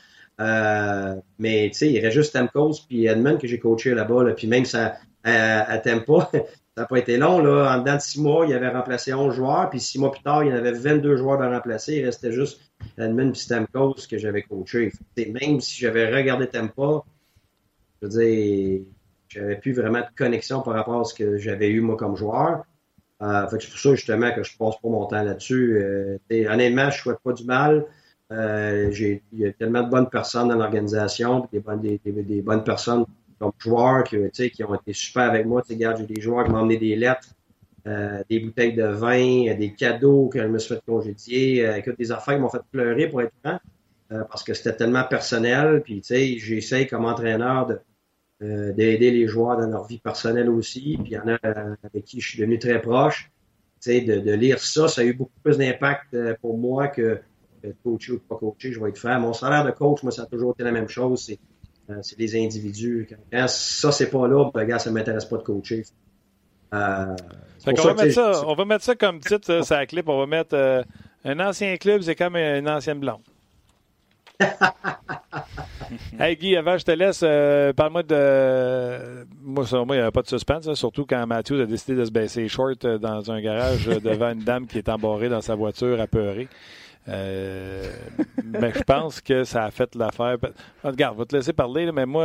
[1.39, 4.33] mais tu sais, il reste juste Temcos puis Edmund que j'ai coaché là-bas.
[4.37, 7.39] puis même ça, à, Tempa, ça n'a pas été long.
[7.41, 7.75] Là.
[7.75, 9.71] En dedans de six mois, il avait remplacé 11 joueurs.
[9.71, 11.95] Puis six mois plus tard, il y en avait 22 joueurs à remplacer.
[11.95, 12.61] Il restait juste
[12.99, 14.93] Edmund et Stamkos que j'avais coaché.
[15.17, 17.03] Même si j'avais regardé Tempa,
[18.01, 18.83] je veux dire,
[19.29, 22.65] j'avais plus vraiment de connexion par rapport à ce que j'avais eu moi comme joueur.
[23.23, 25.79] Euh, c'est pour ça justement que je passe pas mon temps là-dessus.
[25.79, 27.87] Euh, honnêtement, je souhaite pas du mal.
[28.33, 28.91] Euh,
[29.33, 33.05] il y a tellement de bonnes personnes dans l'organisation, des bonnes, personnes
[33.39, 34.17] comme joueurs qui,
[34.51, 35.63] qui ont été super avec moi.
[35.69, 37.29] j'ai des joueurs qui m'ont emmené des lettres,
[37.87, 42.13] euh, des bouteilles de vin, des cadeaux que je me suis fait congédier, euh, des
[42.13, 43.59] affaires qui m'ont fait pleurer pour être franc,
[44.13, 45.83] euh, parce que c'était tellement personnel.
[45.83, 47.79] Puis, tu sais, j'essaie comme entraîneur de,
[48.43, 50.97] euh, d'aider les joueurs dans leur vie personnelle aussi.
[51.03, 53.31] Puis il y en a euh, avec qui je suis devenu très proche.
[53.83, 57.21] Tu de, de lire ça, ça a eu beaucoup plus d'impact euh, pour moi que,
[57.83, 59.21] coacher ou pas coacher, je vais être franc.
[59.21, 61.23] Mon salaire de coach, moi, ça a toujours été la même chose.
[61.23, 61.39] C'est,
[62.01, 63.07] c'est les individus.
[63.31, 65.83] Quand, ça, c'est pas là, ben, gars, ça m'intéresse pas de coacher.
[66.73, 67.17] Euh,
[67.67, 70.09] on, va mettre ça, on va mettre ça comme titre, ça, clip.
[70.09, 70.85] On va mettre
[71.25, 73.23] un ancien club, c'est comme une ancienne blonde.
[76.19, 79.27] hey Guy, avant je te laisse, euh, parle-moi de.
[79.43, 82.11] Moi, moi, il n'y avait pas de suspense, surtout quand Matthews a décidé de se
[82.11, 85.55] baisser short euh, dans un garage euh, devant une dame qui est embarrée dans sa
[85.55, 86.49] voiture apeurée.
[87.07, 90.37] mais je pense que ça a fait l'affaire.
[90.83, 92.25] Regarde, je vais te laisser parler, mais moi,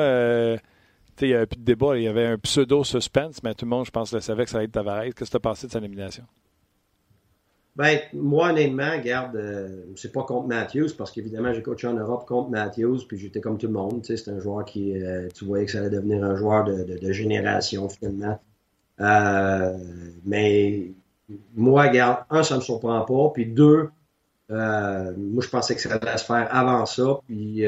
[1.22, 1.98] il n'y avait plus de débat.
[1.98, 4.58] Il y avait un pseudo-suspense, mais tout le monde, je pense, le savait que ça
[4.58, 5.04] allait être Tavares.
[5.06, 6.24] Qu'est-ce que tu as passé de sa nomination?
[7.76, 12.26] Ben, moi, honnêtement, garde, euh, c'est pas contre Matthews, parce qu'évidemment, j'ai coaché en Europe
[12.26, 14.00] contre Matthews, puis j'étais comme tout le monde.
[14.04, 17.90] C'est un joueur qui, euh, tu voyais que ça allait devenir un joueur de, génération,
[17.90, 18.40] finalement.
[19.02, 19.78] Euh,
[20.26, 20.92] mais
[21.54, 23.90] moi, garde, un, ça me surprend pas, puis deux,
[24.48, 27.64] moi, je pensais que ça allait se faire avant ça, puis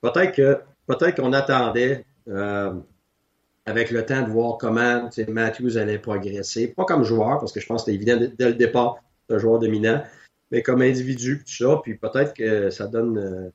[0.00, 6.68] peut-être peut-être qu'on attendait avec le temps de voir comment Matthews allait progresser.
[6.68, 8.98] Pas comme joueur, parce que je pense que c'était évident dès le départ
[9.30, 10.02] un joueur dominant,
[10.50, 13.50] mais comme individu, tout ça, puis peut-être que ça donne, euh,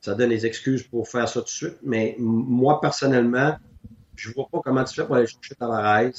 [0.00, 3.56] ça donne des excuses pour faire ça tout de suite, mais moi, personnellement,
[4.16, 6.10] je vois pas comment tu fais pour aller chercher Tavares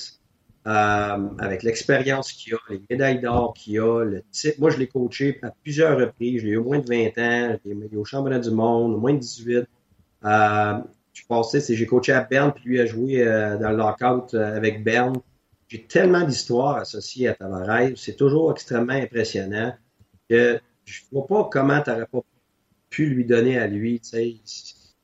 [0.66, 4.58] euh, avec l'expérience qu'il a, les médailles d'or qu'il a, le type.
[4.60, 6.42] Moi, je l'ai coaché à plusieurs reprises.
[6.42, 8.94] Je l'ai eu au moins de 20 ans, je l'ai eu au championnat du monde,
[8.94, 9.68] au moins de 18.
[10.26, 10.80] Euh,
[11.14, 14.34] je pensais, c'est j'ai coaché à Berne, puis lui a joué euh, dans le lockout
[14.34, 15.16] avec Berne.
[15.68, 17.92] J'ai tellement d'histoires associées à Tavares.
[17.96, 19.74] C'est toujours extrêmement impressionnant
[20.30, 22.22] que je ne vois pas comment tu n'aurais pas
[22.90, 24.02] pu lui donner à lui.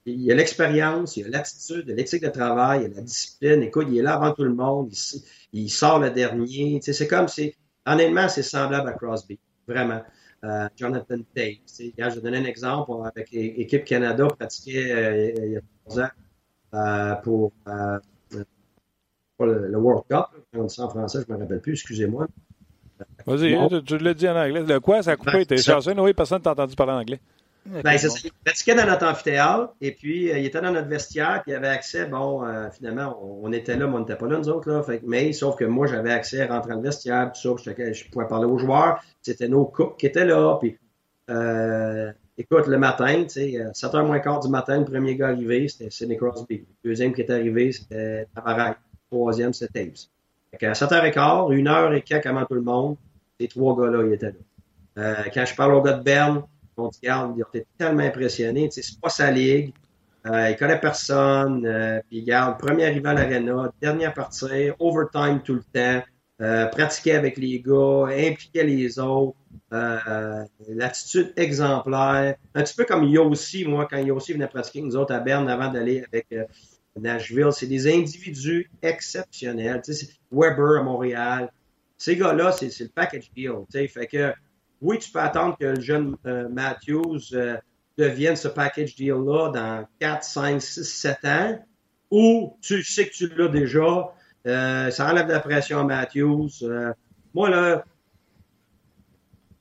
[0.06, 3.64] Il a l'expérience, il a l'attitude, l'éthique de travail, il a la discipline.
[3.64, 4.92] Écoute, il est là avant tout le monde,
[5.54, 6.80] il, sort le dernier.
[6.82, 7.28] C'est comme,
[7.86, 10.02] honnêtement, c'est semblable à Crosby, vraiment.
[10.44, 11.60] Euh, Jonathan Tate.
[11.68, 16.10] je vais donner un exemple avec l'équipe Canada pratiquait euh, il y a trois ans
[16.74, 17.16] euh,
[19.38, 20.28] pour le, World Cup.
[20.54, 22.28] On dit ça en français, je ne me rappelle plus, excusez-moi.
[23.26, 24.64] Vas-y, tu, l'as dit en anglais.
[24.64, 25.46] Le quoi, ça a coupé?
[25.46, 27.20] T'es chanceux, oui, personne ne t'a entendu parler en anglais.
[27.66, 28.20] Ben, c'est ça.
[28.24, 31.56] Il pratiquait dans notre amphithéâtre et puis euh, il était dans notre vestiaire puis il
[31.56, 32.06] avait accès.
[32.06, 34.70] Bon, euh, finalement, on, était là, mais on n'était pas là, nous autres.
[34.72, 37.72] Là, fait, mais sauf que moi, j'avais accès à rentrer dans le vestiaire, tout ça,
[37.78, 39.04] je, je, pouvais parler aux joueurs.
[39.22, 40.58] C'était nos coupes qui étaient là.
[40.60, 40.78] Puis,
[41.30, 45.68] euh, écoute, le matin, tu sais, 7h moins quart du matin, le premier gars arrivé,
[45.68, 46.66] c'était Sidney Crosby.
[46.84, 48.76] Le deuxième qui est arrivé, c'était Tavares
[49.12, 49.92] troisième, c'était.
[50.52, 52.96] Fait à 7h15, une heure et quelques avant tout le monde,
[53.40, 54.34] ces trois gars-là, ils étaient
[54.96, 55.26] là.
[55.34, 56.44] Quand je parle aux gars de Berne,
[56.80, 58.70] on dit, regarde, ils ont été tellement impressionnés.
[58.72, 59.74] C'est pas sa ligue.
[60.26, 61.66] Euh, il connaît personne.
[61.66, 66.04] Euh, puis, regarde, premier arrivé à l'arena, dernier à partir, overtime tout le temps,
[66.42, 69.38] euh, pratiquer avec les gars, impliquer les autres,
[69.74, 72.36] euh, l'attitude exemplaire.
[72.56, 75.72] Un petit peu comme Yossi, moi, quand Yossi venait pratiquer nous autres à Berne avant
[75.72, 76.28] d'aller avec
[76.98, 77.50] Nashville.
[77.52, 79.82] C'est des individus exceptionnels.
[79.84, 81.52] Tu sais, Weber à Montréal.
[81.98, 83.66] Ces gars-là, c'est le package deal.
[83.72, 84.34] Fait que
[84.82, 87.58] oui, tu peux attendre que le jeune euh, Matthews euh,
[87.98, 91.66] devienne ce package deal-là dans 4, 5, 6, 7 ans,
[92.12, 94.14] ou tu sais que tu l'as déjà.
[94.48, 96.50] Euh, ça enlève de la pression à Matthews.
[97.34, 97.84] moi, là,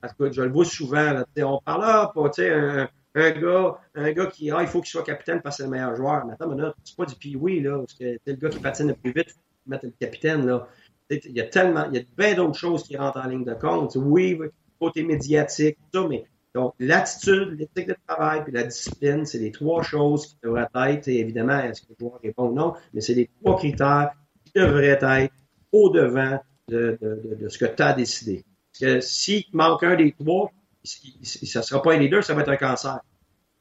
[0.01, 1.11] je le vois souvent.
[1.13, 4.79] Là, on parle là, tu sais, un, un gars, un gars qui, ah, il faut
[4.81, 6.25] qu'il soit capitaine parce que c'est le meilleur joueur.
[6.25, 8.95] Mais attends, c'est pas du pee là, parce que c'est le gars qui patine le
[8.95, 10.67] plus vite, faut mettre le capitaine, là.
[11.11, 13.55] Il y a tellement, il y a bien d'autres choses qui rentrent en ligne de
[13.55, 13.95] compte.
[13.95, 14.39] Oui,
[14.79, 16.25] côté médiatique, tout ça, mais
[16.55, 21.07] donc l'attitude, l'éthique de travail puis la discipline, c'est les trois choses qui devraient être,
[21.07, 24.11] et évidemment, est-ce que le joueur répond non, mais c'est les trois critères
[24.45, 25.31] qui devraient être
[25.71, 28.43] au-devant de, de, de, ce que tu as décidé.
[28.71, 30.51] Parce que s'il manque un des trois,
[30.83, 32.99] ça ne sera pas un des deux, ça va être un cancer.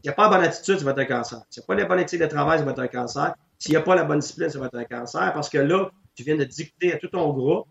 [0.01, 1.43] S'il n'y a pas la bonne attitude, ça va être un cancer.
[1.51, 3.35] S'il n'y a pas la bonne éthique de travail, ça va être un cancer.
[3.59, 5.33] S'il n'y a pas la bonne discipline, ça va être un cancer.
[5.33, 7.67] Parce que là, tu viens de dicter à tout ton groupe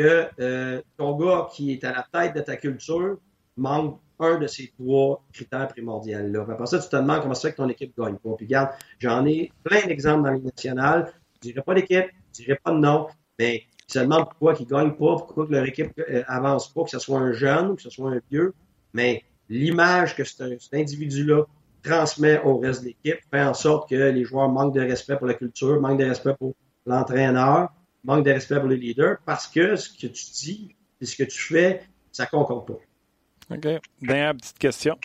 [0.00, 3.18] que euh, ton gars qui est à la tête de ta culture
[3.58, 6.46] manque un de ces trois critères primordiaux-là.
[6.50, 8.30] Après ça, tu te demandes comment ça fait que ton équipe ne gagne pas.
[8.36, 11.12] Puis regarde, j'en ai plein d'exemples dans les nationales.
[11.34, 14.62] Je dirais pas d'équipe, je dirais pas de nom, mais ils se demandent pourquoi ils
[14.62, 17.70] ne gagnent pas, pourquoi que leur équipe euh, avance pas, que ce soit un jeune
[17.70, 18.54] ou que ce soit un vieux.
[18.94, 20.40] Mais l'image que cet,
[20.72, 21.44] individu-là
[21.82, 25.26] transmet au reste de l'équipe fait en sorte que les joueurs manquent de respect pour
[25.26, 26.54] la culture, manquent de respect pour
[26.86, 27.70] l'entraîneur,
[28.04, 31.24] manquent de respect pour les leaders parce que ce que tu dis et ce que
[31.24, 31.82] tu fais,
[32.12, 33.54] ça concorde pas.
[33.54, 33.66] OK.
[34.00, 34.98] Dernière petite question.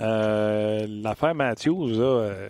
[0.00, 2.48] Euh, l'affaire Matthews, euh,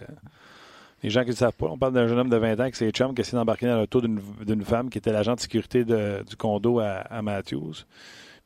[1.02, 2.76] les gens qui ne savent pas, on parle d'un jeune homme de 20 ans qui
[2.76, 6.36] s'est chum qui essaie d'embarquer dans l'auto d'une femme qui était l'agent de sécurité du
[6.36, 7.84] condo à, Matthews.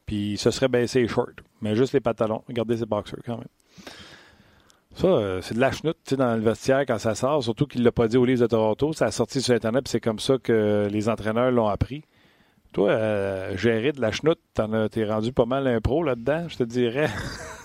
[0.06, 2.42] Puis se serait baissé les shorts, mais juste les pantalons.
[2.48, 3.48] Regardez ses boxers quand même.
[4.98, 7.84] Ça, euh, c'est de la chenoute dans le vestiaire quand ça sort, surtout qu'il ne
[7.84, 8.92] l'a pas dit au livre de Toronto.
[8.92, 12.02] Ça a sorti sur Internet, c'est comme ça que les entraîneurs l'ont appris.
[12.72, 14.40] Toi, euh, gérer de la chenoute,
[14.90, 17.10] t'es rendu pas mal un pro là-dedans, je te dirais.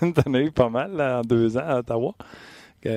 [0.00, 2.14] t'en as eu pas mal en deux ans à Ottawa.
[2.86, 2.88] on,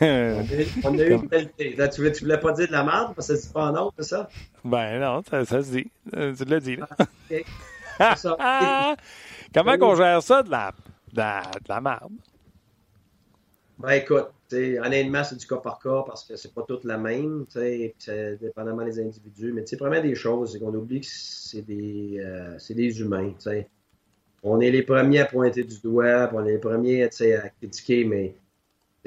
[0.00, 1.74] a, eu une qualité.
[1.74, 3.94] Là, tu, voulais, voulais pas dire de la merde parce que dit pas en autre,
[3.98, 4.28] c'est ça?
[4.64, 5.90] Ben non, ça, se dit.
[6.16, 6.86] Euh, tu l'as dit, là.
[7.98, 8.36] Ah, ça.
[9.52, 10.70] Comment qu'on gère ça de la,
[11.12, 12.12] de la, de la merde?
[13.78, 17.44] Ben écoute, honnêtement, c'est du cas par cas parce que c'est pas toute la même,
[17.48, 17.94] c'est
[18.40, 19.52] dépendamment des individus.
[19.52, 23.32] Mais la première des choses, c'est qu'on oublie que c'est des, euh, des humains.
[23.38, 23.68] T'sais.
[24.42, 28.34] On est les premiers à pointer du doigt, on est les premiers à critiquer, mais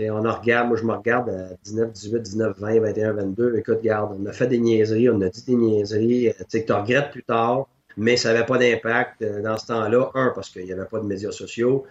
[0.09, 3.55] on en regarde, moi je me regarde à 19, 18, 19, 20, 21, 22.
[3.57, 6.71] Écoute, regarde, on a fait des niaiseries, on a dit des niaiseries, euh, que tu
[6.71, 7.67] regrettes plus tard,
[7.97, 10.11] mais ça n'avait pas d'impact euh, dans ce temps-là.
[10.13, 11.85] Un, parce qu'il n'y avait pas de médias sociaux.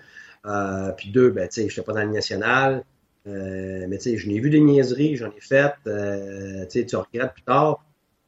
[0.49, 2.85] Euh, puis deux, ben, tu sais, je n'étais pas dans le national.
[3.27, 5.75] Euh, mais tu sais, je n'ai vu des niaiseries, j'en ai faites.
[5.87, 7.85] Euh, tu sais, tu regrettes plus tard.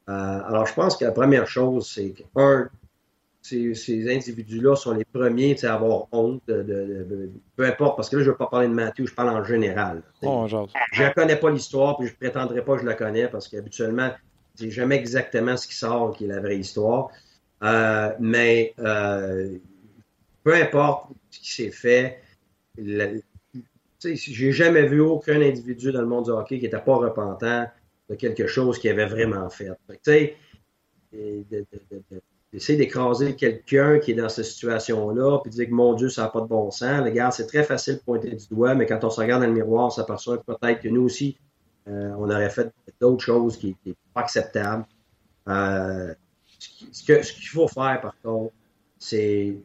[0.06, 2.68] alors, je pense que la première chose, c'est que, un,
[3.42, 8.22] ces, ces individus-là sont les premiers à avoir honte de, peu importe, parce que là,
[8.22, 10.02] je ne veux pas parler de Mathieu, je parle en général.
[10.22, 13.28] Oh, je ne connais pas l'histoire, puis je ne prétendrai pas que je la connais,
[13.28, 14.10] parce qu'habituellement,
[14.56, 17.08] c'est jamais exactement ce qui sort qui est la vraie histoire.
[18.18, 18.74] mais
[20.42, 22.20] peu importe ce qui s'est fait,
[22.78, 27.66] j'ai jamais vu aucun individu dans le monde du hockey qui n'était pas repentant
[28.08, 29.70] de quelque chose qu'il avait vraiment fait.
[29.86, 30.36] fait
[32.52, 36.22] d'essayer d'écraser quelqu'un qui est dans cette situation-là, puis de dire que mon Dieu, ça
[36.22, 37.00] n'a pas de bon sens.
[37.02, 39.54] Regarde, c'est très facile de pointer du doigt, mais quand on se regarde dans le
[39.54, 41.38] miroir, on s'aperçoit que peut-être que nous aussi,
[41.88, 44.84] euh, on aurait fait d'autres choses qui n'étaient pas acceptables.
[45.48, 46.12] Euh,
[46.92, 48.52] ce qu'il faut faire, par contre,
[48.98, 49.56] c'est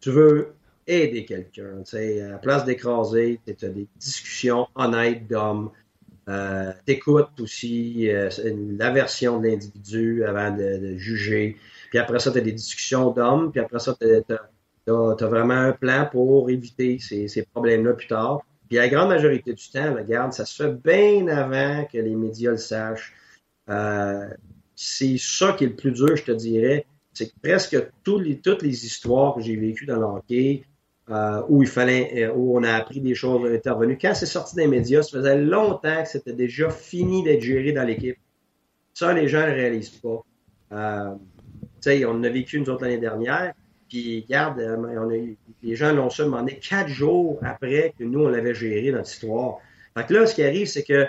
[0.00, 0.54] tu veux
[0.86, 1.82] aider quelqu'un.
[1.92, 5.70] À la place d'écraser, tu as des discussions honnêtes d'hommes.
[6.28, 8.28] Euh, T'écoutes aussi euh,
[8.78, 11.56] la version de l'individu avant de, juger.
[11.90, 13.50] Puis après ça, tu as des discussions d'hommes.
[13.50, 18.42] Puis après ça, tu as, vraiment un plan pour éviter ces, ces problèmes-là plus tard.
[18.68, 22.50] Puis la grande majorité du temps, regarde, ça se fait bien avant que les médias
[22.50, 23.14] le sachent.
[23.70, 24.28] Euh,
[24.76, 26.86] c'est ça qui est le plus dur, je te dirais
[27.18, 30.62] c'est que presque toutes les histoires que j'ai vécues dans le hockey,
[31.10, 34.54] euh, où il fallait, euh, où on a appris des choses intervenues, quand c'est sorti
[34.54, 38.18] des médias, ça faisait longtemps que c'était déjà fini d'être géré dans l'équipe.
[38.94, 40.24] Ça, les gens ne réalisent pas.
[40.72, 41.14] Euh,
[42.06, 43.52] on a vécu une autre l'année dernière,
[43.88, 45.16] puis regarde, on a
[45.62, 49.58] les gens l'ont ça demandé quatre jours après que nous, on l'avait géré, notre histoire.
[49.96, 51.06] Fait là, ce qui arrive, c'est que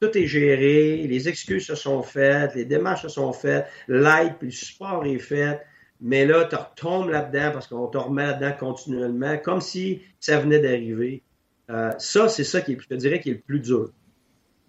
[0.00, 4.48] tout est géré, les excuses se sont faites, les démarches se sont faites, l'aide puis
[4.48, 5.60] le support est fait,
[6.00, 10.60] mais là, tu retombes là-dedans parce qu'on te remet là-dedans continuellement, comme si ça venait
[10.60, 11.22] d'arriver.
[11.70, 13.90] Euh, ça, c'est ça qui est, je te dirais, qui est le plus dur.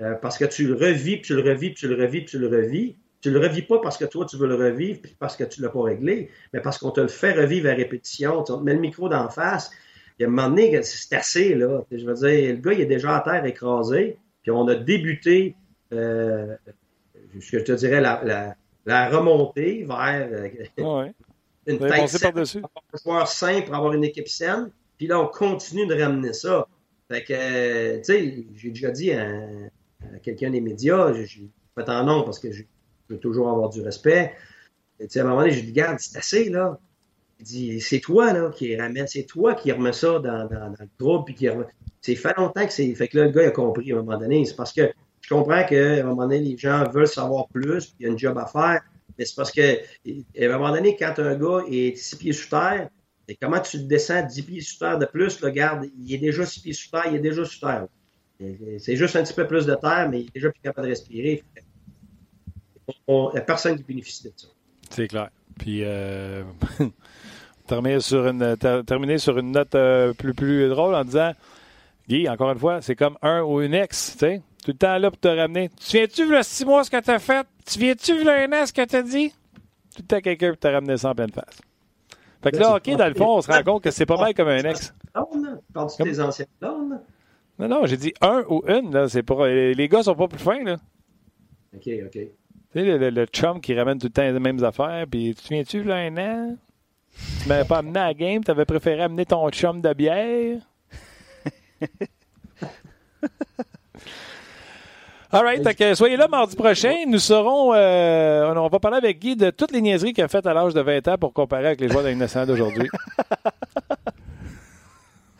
[0.01, 2.31] Euh, parce que tu le revis, puis tu le revis, puis tu le revis, puis
[2.31, 2.95] tu le revis.
[3.19, 5.61] Tu le revis pas parce que toi, tu veux le revivre, puis parce que tu
[5.61, 8.43] l'as pas réglé, mais parce qu'on te le fait revivre à répétition.
[8.43, 9.71] Tu te mets le micro d'en face.
[10.17, 11.83] Il y a un moment donné, c'est assez, là.
[11.91, 14.17] Je veux dire, le gars, il est déjà à terre écrasé.
[14.47, 15.57] Puis on a débuté,
[15.91, 16.55] euh,
[17.37, 20.47] je te dirais, la, remontée vers euh,
[21.67, 24.71] une tête saine, un joueur simple pour avoir une équipe saine.
[24.97, 26.65] Puis là, on continue de ramener ça.
[27.11, 29.37] Fait que, euh, tu sais, j'ai déjà dit à,
[30.23, 32.63] quelqu'un des médias, j'ai fait en nom parce que je
[33.09, 34.31] veux toujours avoir du respect.
[34.97, 36.79] Tu sais, à un moment donné, je dis, regarde, c'est assez, là.
[37.39, 41.25] Il dit, c'est toi, là, qui ramène, c'est toi qui remets ça dans, le groupe,
[41.25, 41.65] puis qui remet...
[42.01, 42.93] C'est fait longtemps que c'est.
[42.95, 44.45] Fait que là, le gars a compris à un moment donné.
[44.45, 44.89] C'est parce que
[45.21, 48.11] je comprends qu'à un moment donné, les gens veulent savoir plus, puis il y a
[48.11, 48.81] une job à faire.
[49.17, 52.49] Mais c'est parce que, à un moment donné, quand un gars est six pieds sous
[52.49, 52.89] terre,
[53.27, 56.45] et comment tu descends dix pieds sous terre de plus, le garde, il est déjà
[56.45, 57.87] six pieds sous terre, il est déjà sous terre.
[58.79, 60.91] C'est juste un petit peu plus de terre, mais il est déjà plus capable de
[60.91, 61.43] respirer.
[62.87, 62.93] Il
[63.33, 64.47] n'y a personne qui bénéficie de ça.
[64.91, 65.29] C'est clair.
[65.57, 66.43] Puis, euh,
[67.67, 68.55] terminer sur une,
[68.85, 71.33] terminer sur une note euh, plus, plus drôle en disant
[72.07, 74.41] Guy, encore une fois, c'est comme un ou une ex, tu sais.
[74.63, 75.69] Tout le temps là pour te ramener.
[75.79, 77.45] Tu viens-tu, le six mois, ce que tu as fait?
[77.65, 79.29] Tu viens-tu, le un an, ce que tu as dit?
[79.95, 81.59] Tout le temps quelqu'un pour te ramener ça en pleine face.
[82.43, 84.33] Fait que là, OK, dans le fond, on se rend compte que c'est pas mal
[84.33, 84.93] comme un ex.
[85.75, 87.01] Anciennes blondes?
[87.59, 89.09] Non, non, j'ai dit un ou une, là.
[89.09, 89.47] C'est pas...
[89.47, 90.77] Les gars sont pas plus fins, là.
[91.75, 92.19] OK, OK.
[92.73, 95.53] Tu sais, le, le, chum qui ramène tout le temps les mêmes affaires, puis tu
[95.53, 96.55] viens-tu, là, un an?
[97.41, 100.59] Tu m'avais pas amené à la game, tu avais préféré amener ton chum de bière?
[105.29, 107.03] All right, soyez là mardi prochain.
[107.05, 110.47] Nous serons, euh, on va parler avec Guy de toutes les niaiseries qu'il a faites
[110.47, 112.87] à l'âge de 20 ans pour comparer avec les joueurs de nationale d'aujourd'hui.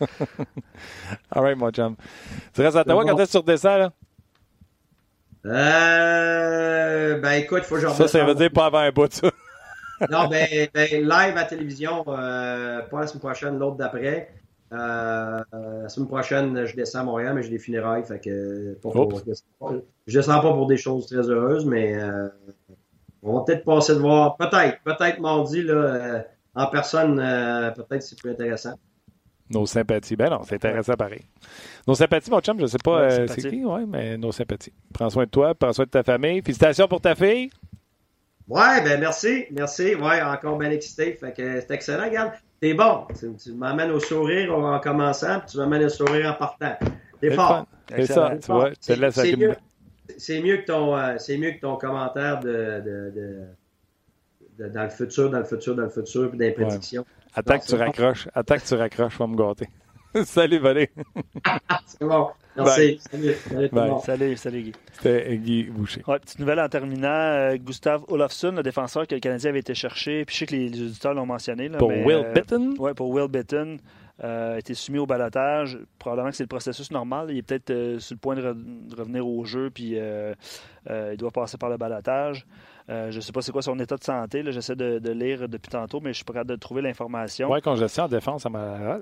[1.30, 1.96] All right, mon chum.
[2.54, 3.92] Tu restes à Ottawa quand est-ce que tu redescends, là?
[5.46, 9.12] Euh, ben écoute, il faut que je Ça, ça veut dire pas avant un bout,
[9.12, 9.30] ça.
[10.10, 14.30] non, ben, ben, live à télévision, euh, pas la semaine prochaine, l'autre d'après.
[14.72, 18.04] Euh, la semaine prochaine, je descends à Montréal, mais j'ai des funérailles.
[18.04, 18.76] Fait que,
[20.06, 22.28] je descends pas pour des choses très heureuses, mais euh,
[23.22, 24.36] on va peut-être passer de voir.
[24.36, 26.22] Peut-être, peut-être mardi, là, euh,
[26.54, 28.74] en personne, peut-être c'est plus intéressant.
[29.50, 30.16] Nos sympathies.
[30.16, 31.22] Ben non, c'est intéressant pareil.
[31.86, 34.72] Nos sympathies, mon chum, je sais pas c'est qui, ouais, mais nos sympathies.
[34.92, 36.42] Prends soin de toi, prends soin de ta famille.
[36.42, 37.50] Félicitations pour ta fille.
[38.48, 39.94] Ouais, ben merci, merci.
[39.94, 41.12] Ouais, encore bien excité.
[41.14, 42.32] Fait que c'est excellent, regarde.
[42.60, 43.06] T'es bon.
[43.42, 46.76] Tu, m'amènes au sourire en commençant, puis tu m'amènes au sourire en partant.
[47.20, 47.66] T'es fort.
[47.88, 48.70] C'est ça, tu vois.
[48.80, 48.96] C'est
[49.36, 49.54] mieux,
[50.16, 53.46] c'est mieux, que ton, euh, c'est mieux que ton commentaire de, de,
[54.58, 57.04] de, dans le futur, dans le futur, dans le futur, puis dans Ouais.
[57.34, 58.28] Attaque, tu raccroches.
[58.34, 59.68] Attaque, tu raccroches, va me gâter.
[60.24, 60.88] Salut, Valérie.
[61.86, 62.28] c'est bon.
[62.56, 63.00] Merci.
[63.10, 63.34] Salut.
[64.04, 64.72] Salut, salut, Guy.
[64.92, 66.02] C'était Guy Boucher.
[66.08, 67.08] Ouais, petite nouvelle en terminant.
[67.08, 70.56] Euh, Gustave Olofsson, le défenseur que le Canadien avait été chercher, puis je sais que
[70.56, 71.68] les, auditeurs l'ont mentionné.
[71.70, 72.74] pour Will euh, Bitton?
[72.78, 73.78] oui, pour Will Bitton.
[74.24, 75.78] Euh, a été soumis au balotage.
[75.98, 77.28] Probablement que c'est le processus normal.
[77.30, 78.42] Il est peut-être sur le point de,
[78.96, 82.46] revenir au jeu, puis il doit passer par le balotage.
[82.88, 84.42] je ne sais pas c'est quoi son état de santé.
[84.50, 87.50] J'essaie de, lire depuis tantôt, mais je suis prêt de trouver l'information.
[87.50, 88.98] Oui, congestion en défense à ma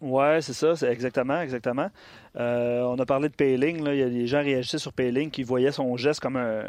[0.00, 1.88] oui, c'est ça, c'est exactement, exactement.
[2.36, 5.28] Euh, on a parlé de Payling, là, il y a des gens réagissaient sur Payling
[5.28, 6.62] qui voyaient son geste comme un.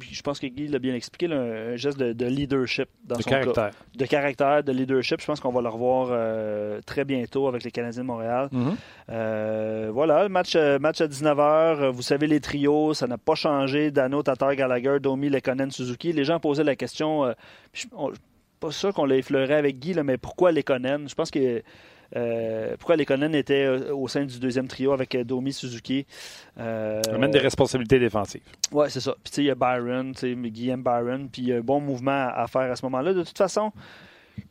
[0.00, 3.70] Je pense que Guy l'a bien expliqué, un geste de, leadership dans de son caractère.
[3.96, 5.20] De caractère, de leadership.
[5.22, 8.50] Je pense qu'on va le revoir euh, très bientôt avec les Canadiens de Montréal.
[8.52, 8.74] Mm-hmm.
[9.10, 11.88] Euh, voilà, le match, match à 19h.
[11.88, 13.90] Vous savez, les trios, ça n'a pas changé.
[13.90, 16.12] Dano, Tatar, Gallagher, Domi, Lekonen, Suzuki.
[16.12, 17.32] Les gens posaient la question.
[17.72, 17.86] je
[18.60, 21.08] pas sûr qu'on l'a effleuré avec Guy, mais pourquoi Lekonen?
[21.08, 21.62] Je pense que
[22.16, 26.06] euh, pourquoi Lekonen était euh, au sein du deuxième trio avec euh, Domi Suzuki.
[26.58, 28.42] Euh, amène des responsabilités défensives.
[28.72, 29.16] Oui, c'est ça.
[29.24, 32.46] Puis il y a Byron, Guillaume Byron, puis il y a un bon mouvement à
[32.46, 33.14] faire à ce moment-là.
[33.14, 33.72] De toute façon,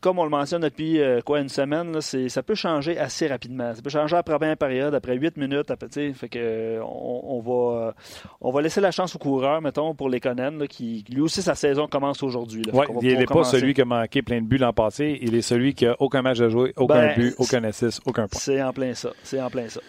[0.01, 3.73] comme on le mentionne depuis euh, quoi une semaine, ça peut changer assez rapidement.
[3.73, 5.71] Ça peut changer après la première période, après 8 minutes.
[5.71, 7.93] Après, fait que, euh, on, va,
[8.41, 11.55] on va laisser la chance au coureur, mettons, pour les Conan, qui lui aussi sa
[11.55, 12.63] saison commence aujourd'hui.
[13.01, 15.17] il n'est pas celui qui a manqué plein de buts l'an passé.
[15.21, 18.27] Il est celui qui a aucun match à jouer, aucun ben, but, aucun assist, aucun
[18.27, 18.39] point.
[18.39, 19.11] C'est en plein ça.
[19.23, 19.79] C'est en plein ça.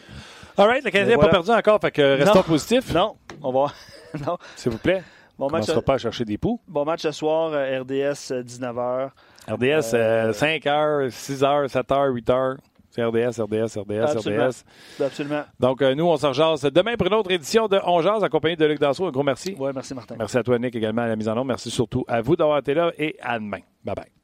[0.56, 2.94] All right, le Canadien n'a pas perdu encore, fait que restons positifs.
[2.94, 3.72] Non, on va.
[4.26, 4.38] non.
[4.54, 5.02] S'il vous plaît.
[5.36, 6.60] Bon on ne sera pas à chercher des poux.
[6.68, 9.10] Bon match ce soir, euh, RDS 19h.
[9.48, 12.56] RDS, 5 h 6 h 7 h 8 h
[12.90, 14.64] C'est RDS, RDS, RDS, RDS.
[15.02, 15.42] Absolument.
[15.58, 18.56] Donc, euh, nous, on s'en jase demain pour une autre édition de On Jase, accompagné
[18.56, 19.06] de Luc Dassault.
[19.06, 19.54] Un gros merci.
[19.58, 20.14] Oui, merci, Martin.
[20.18, 21.46] Merci à toi, Nick, également à la mise en ombre.
[21.46, 23.60] Merci surtout à vous d'avoir été là et à demain.
[23.84, 24.23] Bye bye.